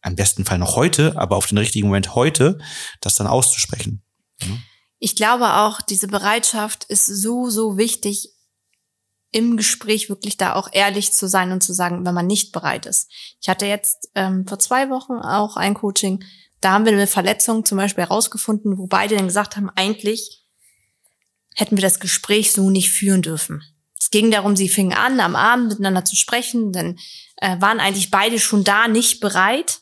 am 0.00 0.14
besten 0.14 0.44
Fall 0.44 0.58
noch 0.58 0.76
heute, 0.76 1.18
aber 1.18 1.34
auf 1.36 1.46
den 1.46 1.58
richtigen 1.58 1.88
Moment 1.88 2.14
heute, 2.14 2.58
das 3.00 3.16
dann 3.16 3.26
auszusprechen. 3.26 4.02
Ich 5.00 5.16
glaube 5.16 5.54
auch, 5.54 5.80
diese 5.82 6.06
Bereitschaft 6.08 6.84
ist 6.84 7.06
so, 7.06 7.50
so 7.50 7.76
wichtig, 7.76 8.30
im 9.30 9.56
Gespräch 9.56 10.08
wirklich 10.08 10.36
da 10.36 10.54
auch 10.54 10.68
ehrlich 10.72 11.12
zu 11.12 11.28
sein 11.28 11.52
und 11.52 11.62
zu 11.62 11.72
sagen, 11.72 12.06
wenn 12.06 12.14
man 12.14 12.26
nicht 12.26 12.52
bereit 12.52 12.86
ist. 12.86 13.10
Ich 13.40 13.48
hatte 13.48 13.66
jetzt 13.66 14.08
ähm, 14.14 14.46
vor 14.46 14.58
zwei 14.58 14.88
Wochen 14.90 15.14
auch 15.14 15.56
ein 15.56 15.74
Coaching, 15.74 16.24
da 16.60 16.72
haben 16.72 16.84
wir 16.84 16.92
eine 16.92 17.06
Verletzung 17.06 17.64
zum 17.64 17.78
Beispiel 17.78 18.04
herausgefunden, 18.04 18.78
wo 18.78 18.86
beide 18.86 19.16
dann 19.16 19.26
gesagt 19.26 19.56
haben, 19.56 19.70
eigentlich 19.76 20.44
hätten 21.54 21.76
wir 21.76 21.82
das 21.82 22.00
Gespräch 22.00 22.52
so 22.52 22.70
nicht 22.70 22.90
führen 22.90 23.22
dürfen. 23.22 23.62
Es 24.00 24.10
ging 24.10 24.30
darum, 24.30 24.56
sie 24.56 24.68
fingen 24.68 24.96
an, 24.96 25.20
am 25.20 25.36
Abend 25.36 25.68
miteinander 25.68 26.04
zu 26.04 26.16
sprechen, 26.16 26.72
dann 26.72 26.98
äh, 27.36 27.60
waren 27.60 27.80
eigentlich 27.80 28.10
beide 28.10 28.38
schon 28.38 28.64
da 28.64 28.88
nicht 28.88 29.20
bereit, 29.20 29.80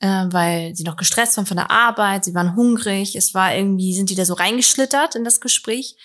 äh, 0.00 0.26
weil 0.30 0.74
sie 0.76 0.84
noch 0.84 0.96
gestresst 0.96 1.36
waren 1.36 1.46
von 1.46 1.56
der 1.56 1.70
Arbeit, 1.70 2.24
sie 2.24 2.34
waren 2.34 2.56
hungrig, 2.56 3.16
es 3.16 3.34
war 3.34 3.54
irgendwie, 3.54 3.94
sind 3.94 4.10
die 4.10 4.14
da 4.14 4.24
so 4.24 4.34
reingeschlittert 4.34 5.14
in 5.14 5.24
das 5.24 5.40
Gespräch. 5.40 5.96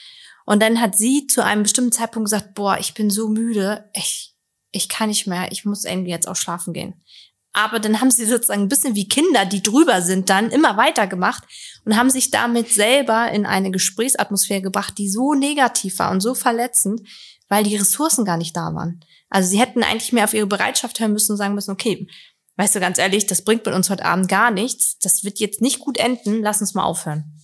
Und 0.47 0.61
dann 0.61 0.79
hat 0.79 0.97
sie 0.97 1.27
zu 1.27 1.43
einem 1.43 1.63
bestimmten 1.63 1.91
Zeitpunkt 1.91 2.27
gesagt, 2.27 2.55
boah, 2.55 2.77
ich 2.79 2.93
bin 2.93 3.09
so 3.09 3.27
müde, 3.27 3.89
ich, 3.93 4.33
ich 4.71 4.87
kann 4.87 5.09
nicht 5.09 5.27
mehr, 5.27 5.51
ich 5.51 5.65
muss 5.65 5.83
irgendwie 5.83 6.11
jetzt 6.11 6.25
auch 6.25 6.37
schlafen 6.37 6.71
gehen. 6.71 7.03
Aber 7.51 7.79
dann 7.79 7.99
haben 7.99 8.11
sie 8.11 8.23
sozusagen 8.23 8.61
ein 8.61 8.69
bisschen 8.69 8.95
wie 8.95 9.09
Kinder, 9.09 9.43
die 9.43 9.61
drüber 9.61 10.01
sind, 10.01 10.29
dann 10.29 10.49
immer 10.49 10.77
weitergemacht 10.77 11.43
und 11.83 11.97
haben 11.97 12.09
sich 12.09 12.31
damit 12.31 12.69
selber 12.69 13.29
in 13.29 13.45
eine 13.45 13.71
Gesprächsatmosphäre 13.71 14.61
gebracht, 14.61 14.97
die 14.97 15.09
so 15.09 15.33
negativ 15.33 15.99
war 15.99 16.11
und 16.11 16.21
so 16.21 16.33
verletzend, 16.33 17.01
weil 17.49 17.65
die 17.65 17.75
Ressourcen 17.75 18.23
gar 18.23 18.37
nicht 18.37 18.55
da 18.55 18.73
waren. 18.73 19.03
Also 19.29 19.49
sie 19.49 19.59
hätten 19.59 19.83
eigentlich 19.83 20.13
mehr 20.13 20.23
auf 20.23 20.33
ihre 20.33 20.47
Bereitschaft 20.47 21.01
hören 21.01 21.11
müssen 21.11 21.33
und 21.33 21.37
sagen 21.37 21.55
müssen, 21.55 21.71
okay, 21.71 22.07
weißt 22.55 22.73
du 22.73 22.79
ganz 22.79 22.99
ehrlich, 22.99 23.25
das 23.25 23.41
bringt 23.41 23.65
mit 23.65 23.75
uns 23.75 23.89
heute 23.89 24.05
Abend 24.05 24.29
gar 24.29 24.49
nichts. 24.49 24.97
Das 24.99 25.25
wird 25.25 25.39
jetzt 25.39 25.59
nicht 25.59 25.79
gut 25.79 25.97
enden. 25.97 26.41
Lass 26.41 26.61
uns 26.61 26.73
mal 26.73 26.85
aufhören 26.85 27.37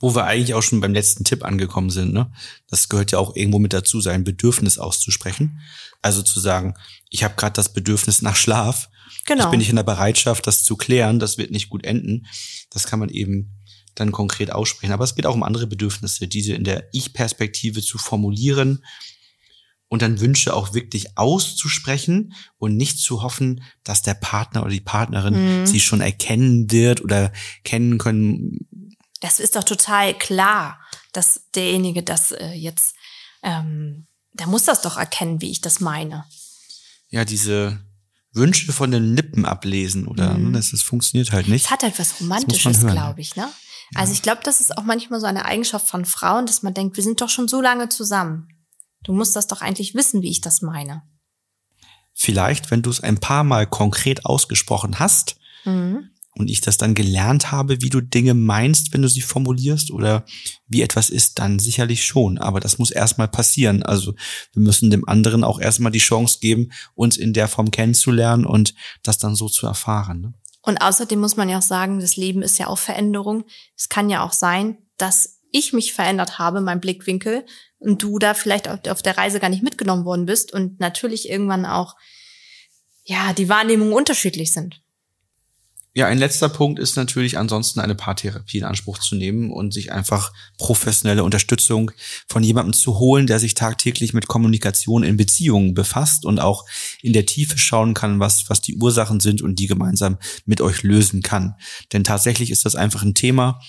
wo 0.00 0.14
wir 0.14 0.24
eigentlich 0.24 0.54
auch 0.54 0.62
schon 0.62 0.80
beim 0.80 0.94
letzten 0.94 1.24
Tipp 1.24 1.44
angekommen 1.44 1.90
sind. 1.90 2.12
Ne? 2.12 2.32
Das 2.68 2.88
gehört 2.88 3.12
ja 3.12 3.18
auch 3.18 3.36
irgendwo 3.36 3.58
mit 3.58 3.72
dazu, 3.72 4.00
sein 4.00 4.24
Bedürfnis 4.24 4.78
auszusprechen. 4.78 5.60
Also 6.02 6.22
zu 6.22 6.40
sagen, 6.40 6.74
ich 7.10 7.22
habe 7.22 7.34
gerade 7.36 7.52
das 7.52 7.72
Bedürfnis 7.72 8.22
nach 8.22 8.36
Schlaf. 8.36 8.88
Genau. 9.26 9.44
Ich 9.44 9.50
bin 9.50 9.58
nicht 9.58 9.68
in 9.68 9.76
der 9.76 9.82
Bereitschaft, 9.82 10.46
das 10.46 10.64
zu 10.64 10.76
klären. 10.76 11.18
Das 11.18 11.36
wird 11.36 11.50
nicht 11.50 11.68
gut 11.68 11.84
enden. 11.84 12.26
Das 12.70 12.86
kann 12.86 12.98
man 12.98 13.10
eben 13.10 13.60
dann 13.94 14.12
konkret 14.12 14.52
aussprechen. 14.52 14.92
Aber 14.92 15.04
es 15.04 15.14
geht 15.14 15.26
auch 15.26 15.34
um 15.34 15.42
andere 15.42 15.66
Bedürfnisse, 15.66 16.26
diese 16.26 16.54
in 16.54 16.64
der 16.64 16.88
Ich-Perspektive 16.92 17.82
zu 17.82 17.98
formulieren 17.98 18.82
und 19.88 20.02
dann 20.02 20.20
Wünsche 20.20 20.54
auch 20.54 20.72
wirklich 20.72 21.18
auszusprechen 21.18 22.32
und 22.58 22.76
nicht 22.76 22.98
zu 22.98 23.22
hoffen, 23.22 23.62
dass 23.82 24.02
der 24.02 24.14
Partner 24.14 24.62
oder 24.62 24.70
die 24.70 24.80
Partnerin 24.80 25.60
mhm. 25.60 25.66
sie 25.66 25.80
schon 25.80 26.00
erkennen 26.00 26.70
wird 26.70 27.02
oder 27.02 27.32
kennen 27.64 27.98
können, 27.98 28.66
das 29.20 29.38
ist 29.38 29.56
doch 29.56 29.64
total 29.64 30.14
klar, 30.14 30.80
dass 31.12 31.42
derjenige 31.54 32.02
das 32.02 32.32
äh, 32.32 32.52
jetzt, 32.52 32.94
ähm, 33.42 34.06
der 34.32 34.46
muss 34.46 34.64
das 34.64 34.82
doch 34.82 34.96
erkennen, 34.96 35.40
wie 35.40 35.50
ich 35.50 35.60
das 35.60 35.80
meine. 35.80 36.24
Ja, 37.08 37.24
diese 37.24 37.80
Wünsche 38.32 38.72
von 38.72 38.90
den 38.90 39.14
Lippen 39.14 39.44
ablesen 39.44 40.06
oder 40.06 40.34
mhm. 40.34 40.52
das, 40.52 40.70
das 40.70 40.82
funktioniert 40.82 41.32
halt 41.32 41.48
nicht. 41.48 41.66
Es 41.66 41.70
hat 41.70 41.82
halt 41.82 41.98
was 41.98 42.20
Romantisches, 42.20 42.80
glaube 42.80 43.20
ich, 43.20 43.36
ne? 43.36 43.48
Also 43.96 44.12
ich 44.12 44.22
glaube, 44.22 44.40
das 44.44 44.60
ist 44.60 44.78
auch 44.78 44.84
manchmal 44.84 45.18
so 45.18 45.26
eine 45.26 45.46
Eigenschaft 45.46 45.88
von 45.88 46.04
Frauen, 46.04 46.46
dass 46.46 46.62
man 46.62 46.74
denkt, 46.74 46.96
wir 46.96 47.02
sind 47.02 47.20
doch 47.20 47.28
schon 47.28 47.48
so 47.48 47.60
lange 47.60 47.88
zusammen. 47.88 48.46
Du 49.02 49.12
musst 49.12 49.34
das 49.34 49.48
doch 49.48 49.62
eigentlich 49.62 49.96
wissen, 49.96 50.22
wie 50.22 50.30
ich 50.30 50.40
das 50.40 50.62
meine. 50.62 51.02
Vielleicht, 52.14 52.70
wenn 52.70 52.82
du 52.82 52.90
es 52.90 53.00
ein 53.00 53.18
paar 53.18 53.42
Mal 53.42 53.66
konkret 53.66 54.26
ausgesprochen 54.26 55.00
hast, 55.00 55.40
mhm 55.64 56.09
und 56.36 56.48
ich 56.48 56.60
das 56.60 56.76
dann 56.76 56.94
gelernt 56.94 57.50
habe, 57.50 57.82
wie 57.82 57.90
du 57.90 58.00
Dinge 58.00 58.34
meinst, 58.34 58.92
wenn 58.92 59.02
du 59.02 59.08
sie 59.08 59.20
formulierst 59.20 59.90
oder 59.90 60.24
wie 60.68 60.82
etwas 60.82 61.10
ist, 61.10 61.38
dann 61.38 61.58
sicherlich 61.58 62.04
schon. 62.04 62.38
Aber 62.38 62.60
das 62.60 62.78
muss 62.78 62.90
erstmal 62.90 63.28
passieren. 63.28 63.82
Also 63.82 64.14
wir 64.52 64.62
müssen 64.62 64.90
dem 64.90 65.08
anderen 65.08 65.44
auch 65.44 65.60
erstmal 65.60 65.92
die 65.92 65.98
Chance 65.98 66.38
geben, 66.40 66.70
uns 66.94 67.16
in 67.16 67.32
der 67.32 67.48
Form 67.48 67.70
kennenzulernen 67.70 68.46
und 68.46 68.74
das 69.02 69.18
dann 69.18 69.34
so 69.34 69.48
zu 69.48 69.66
erfahren. 69.66 70.20
Ne? 70.20 70.34
Und 70.62 70.78
außerdem 70.78 71.18
muss 71.18 71.36
man 71.36 71.48
ja 71.48 71.58
auch 71.58 71.62
sagen, 71.62 72.00
das 72.00 72.16
Leben 72.16 72.42
ist 72.42 72.58
ja 72.58 72.68
auch 72.68 72.78
Veränderung. 72.78 73.44
Es 73.76 73.88
kann 73.88 74.10
ja 74.10 74.24
auch 74.24 74.32
sein, 74.32 74.78
dass 74.98 75.40
ich 75.52 75.72
mich 75.72 75.92
verändert 75.92 76.38
habe, 76.38 76.60
mein 76.60 76.80
Blickwinkel, 76.80 77.44
und 77.80 78.02
du 78.02 78.18
da 78.18 78.34
vielleicht 78.34 78.68
auf 78.68 79.02
der 79.02 79.16
Reise 79.16 79.40
gar 79.40 79.48
nicht 79.48 79.62
mitgenommen 79.62 80.04
worden 80.04 80.26
bist 80.26 80.52
und 80.52 80.78
natürlich 80.80 81.28
irgendwann 81.28 81.64
auch, 81.64 81.96
ja, 83.04 83.32
die 83.32 83.48
Wahrnehmungen 83.48 83.94
unterschiedlich 83.94 84.52
sind. 84.52 84.82
Ja, 85.92 86.06
ein 86.06 86.18
letzter 86.18 86.48
Punkt 86.48 86.78
ist 86.78 86.94
natürlich 86.94 87.36
ansonsten 87.36 87.80
eine 87.80 87.96
Paartherapie 87.96 88.58
in 88.58 88.64
Anspruch 88.64 88.98
zu 88.98 89.16
nehmen 89.16 89.50
und 89.50 89.74
sich 89.74 89.90
einfach 89.90 90.32
professionelle 90.56 91.24
Unterstützung 91.24 91.90
von 92.28 92.44
jemandem 92.44 92.74
zu 92.74 93.00
holen, 93.00 93.26
der 93.26 93.40
sich 93.40 93.54
tagtäglich 93.54 94.12
mit 94.12 94.28
Kommunikation 94.28 95.02
in 95.02 95.16
Beziehungen 95.16 95.74
befasst 95.74 96.24
und 96.24 96.38
auch 96.38 96.64
in 97.02 97.12
der 97.12 97.26
Tiefe 97.26 97.58
schauen 97.58 97.94
kann, 97.94 98.20
was, 98.20 98.48
was 98.48 98.60
die 98.60 98.76
Ursachen 98.76 99.18
sind 99.18 99.42
und 99.42 99.58
die 99.58 99.66
gemeinsam 99.66 100.18
mit 100.46 100.60
euch 100.60 100.84
lösen 100.84 101.22
kann. 101.22 101.56
Denn 101.92 102.04
tatsächlich 102.04 102.52
ist 102.52 102.64
das 102.64 102.76
einfach 102.76 103.02
ein 103.02 103.14
Thema, 103.14 103.60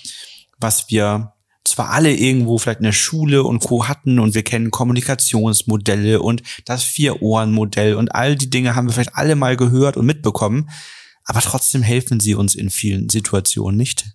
was 0.60 0.90
wir 0.90 1.32
zwar 1.64 1.90
alle 1.90 2.14
irgendwo 2.14 2.58
vielleicht 2.58 2.80
in 2.80 2.84
der 2.84 2.92
Schule 2.92 3.42
und 3.42 3.64
Co. 3.64 3.88
hatten 3.88 4.20
und 4.20 4.36
wir 4.36 4.44
kennen 4.44 4.70
Kommunikationsmodelle 4.70 6.22
und 6.22 6.42
das 6.66 6.84
Vier-Ohren-Modell 6.84 7.96
und 7.96 8.14
all 8.14 8.36
die 8.36 8.50
Dinge 8.50 8.76
haben 8.76 8.86
wir 8.86 8.92
vielleicht 8.92 9.16
alle 9.16 9.34
mal 9.34 9.56
gehört 9.56 9.96
und 9.96 10.06
mitbekommen, 10.06 10.70
aber 11.24 11.40
trotzdem 11.40 11.82
helfen 11.82 12.20
sie 12.20 12.34
uns 12.34 12.54
in 12.54 12.70
vielen 12.70 13.08
Situationen 13.08 13.76
nicht. 13.76 14.06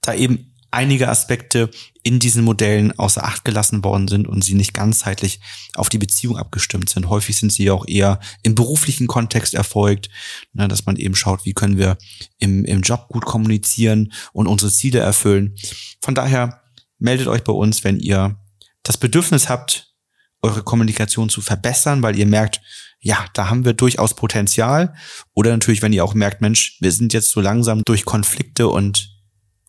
Da 0.00 0.14
eben 0.14 0.52
einige 0.72 1.08
Aspekte 1.08 1.70
in 2.02 2.18
diesen 2.18 2.42
Modellen 2.42 2.98
außer 2.98 3.24
Acht 3.24 3.44
gelassen 3.44 3.84
worden 3.84 4.08
sind 4.08 4.26
und 4.26 4.42
sie 4.42 4.54
nicht 4.54 4.74
ganzheitlich 4.74 5.40
auf 5.74 5.88
die 5.88 5.98
Beziehung 5.98 6.36
abgestimmt 6.36 6.88
sind. 6.88 7.08
Häufig 7.08 7.36
sind 7.36 7.52
sie 7.52 7.70
auch 7.70 7.86
eher 7.86 8.18
im 8.42 8.54
beruflichen 8.54 9.06
Kontext 9.06 9.54
erfolgt, 9.54 10.08
ne, 10.52 10.66
dass 10.66 10.86
man 10.86 10.96
eben 10.96 11.14
schaut, 11.14 11.44
wie 11.44 11.52
können 11.52 11.76
wir 11.76 11.98
im, 12.38 12.64
im 12.64 12.80
Job 12.80 13.08
gut 13.08 13.24
kommunizieren 13.24 14.12
und 14.32 14.48
unsere 14.48 14.72
Ziele 14.72 14.98
erfüllen. 14.98 15.54
Von 16.00 16.14
daher 16.14 16.62
meldet 16.98 17.28
euch 17.28 17.44
bei 17.44 17.52
uns, 17.52 17.84
wenn 17.84 18.00
ihr 18.00 18.38
das 18.82 18.96
Bedürfnis 18.96 19.48
habt, 19.48 19.94
eure 20.40 20.62
Kommunikation 20.62 21.28
zu 21.28 21.40
verbessern, 21.40 22.02
weil 22.02 22.16
ihr 22.16 22.26
merkt, 22.26 22.60
ja, 23.02 23.24
da 23.34 23.50
haben 23.50 23.64
wir 23.64 23.74
durchaus 23.74 24.14
Potenzial. 24.14 24.94
Oder 25.34 25.50
natürlich, 25.50 25.82
wenn 25.82 25.92
ihr 25.92 26.04
auch 26.04 26.14
merkt, 26.14 26.40
Mensch, 26.40 26.78
wir 26.80 26.92
sind 26.92 27.12
jetzt 27.12 27.30
so 27.30 27.40
langsam 27.40 27.82
durch 27.84 28.04
Konflikte 28.04 28.68
und 28.68 29.10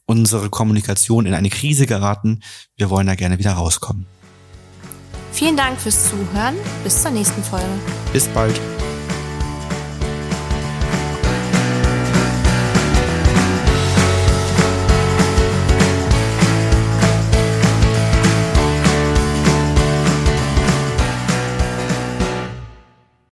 unsere 0.05 0.49
Kommunikation 0.49 1.25
in 1.25 1.33
eine 1.33 1.49
Krise 1.49 1.87
geraten. 1.87 2.41
Wir 2.77 2.89
wollen 2.89 3.07
da 3.07 3.15
gerne 3.15 3.39
wieder 3.39 3.53
rauskommen. 3.53 4.05
Vielen 5.31 5.57
Dank 5.57 5.79
fürs 5.79 6.09
Zuhören. 6.09 6.55
Bis 6.83 7.01
zur 7.01 7.11
nächsten 7.11 7.43
Folge. 7.43 7.65
Bis 8.13 8.27
bald. 8.27 8.59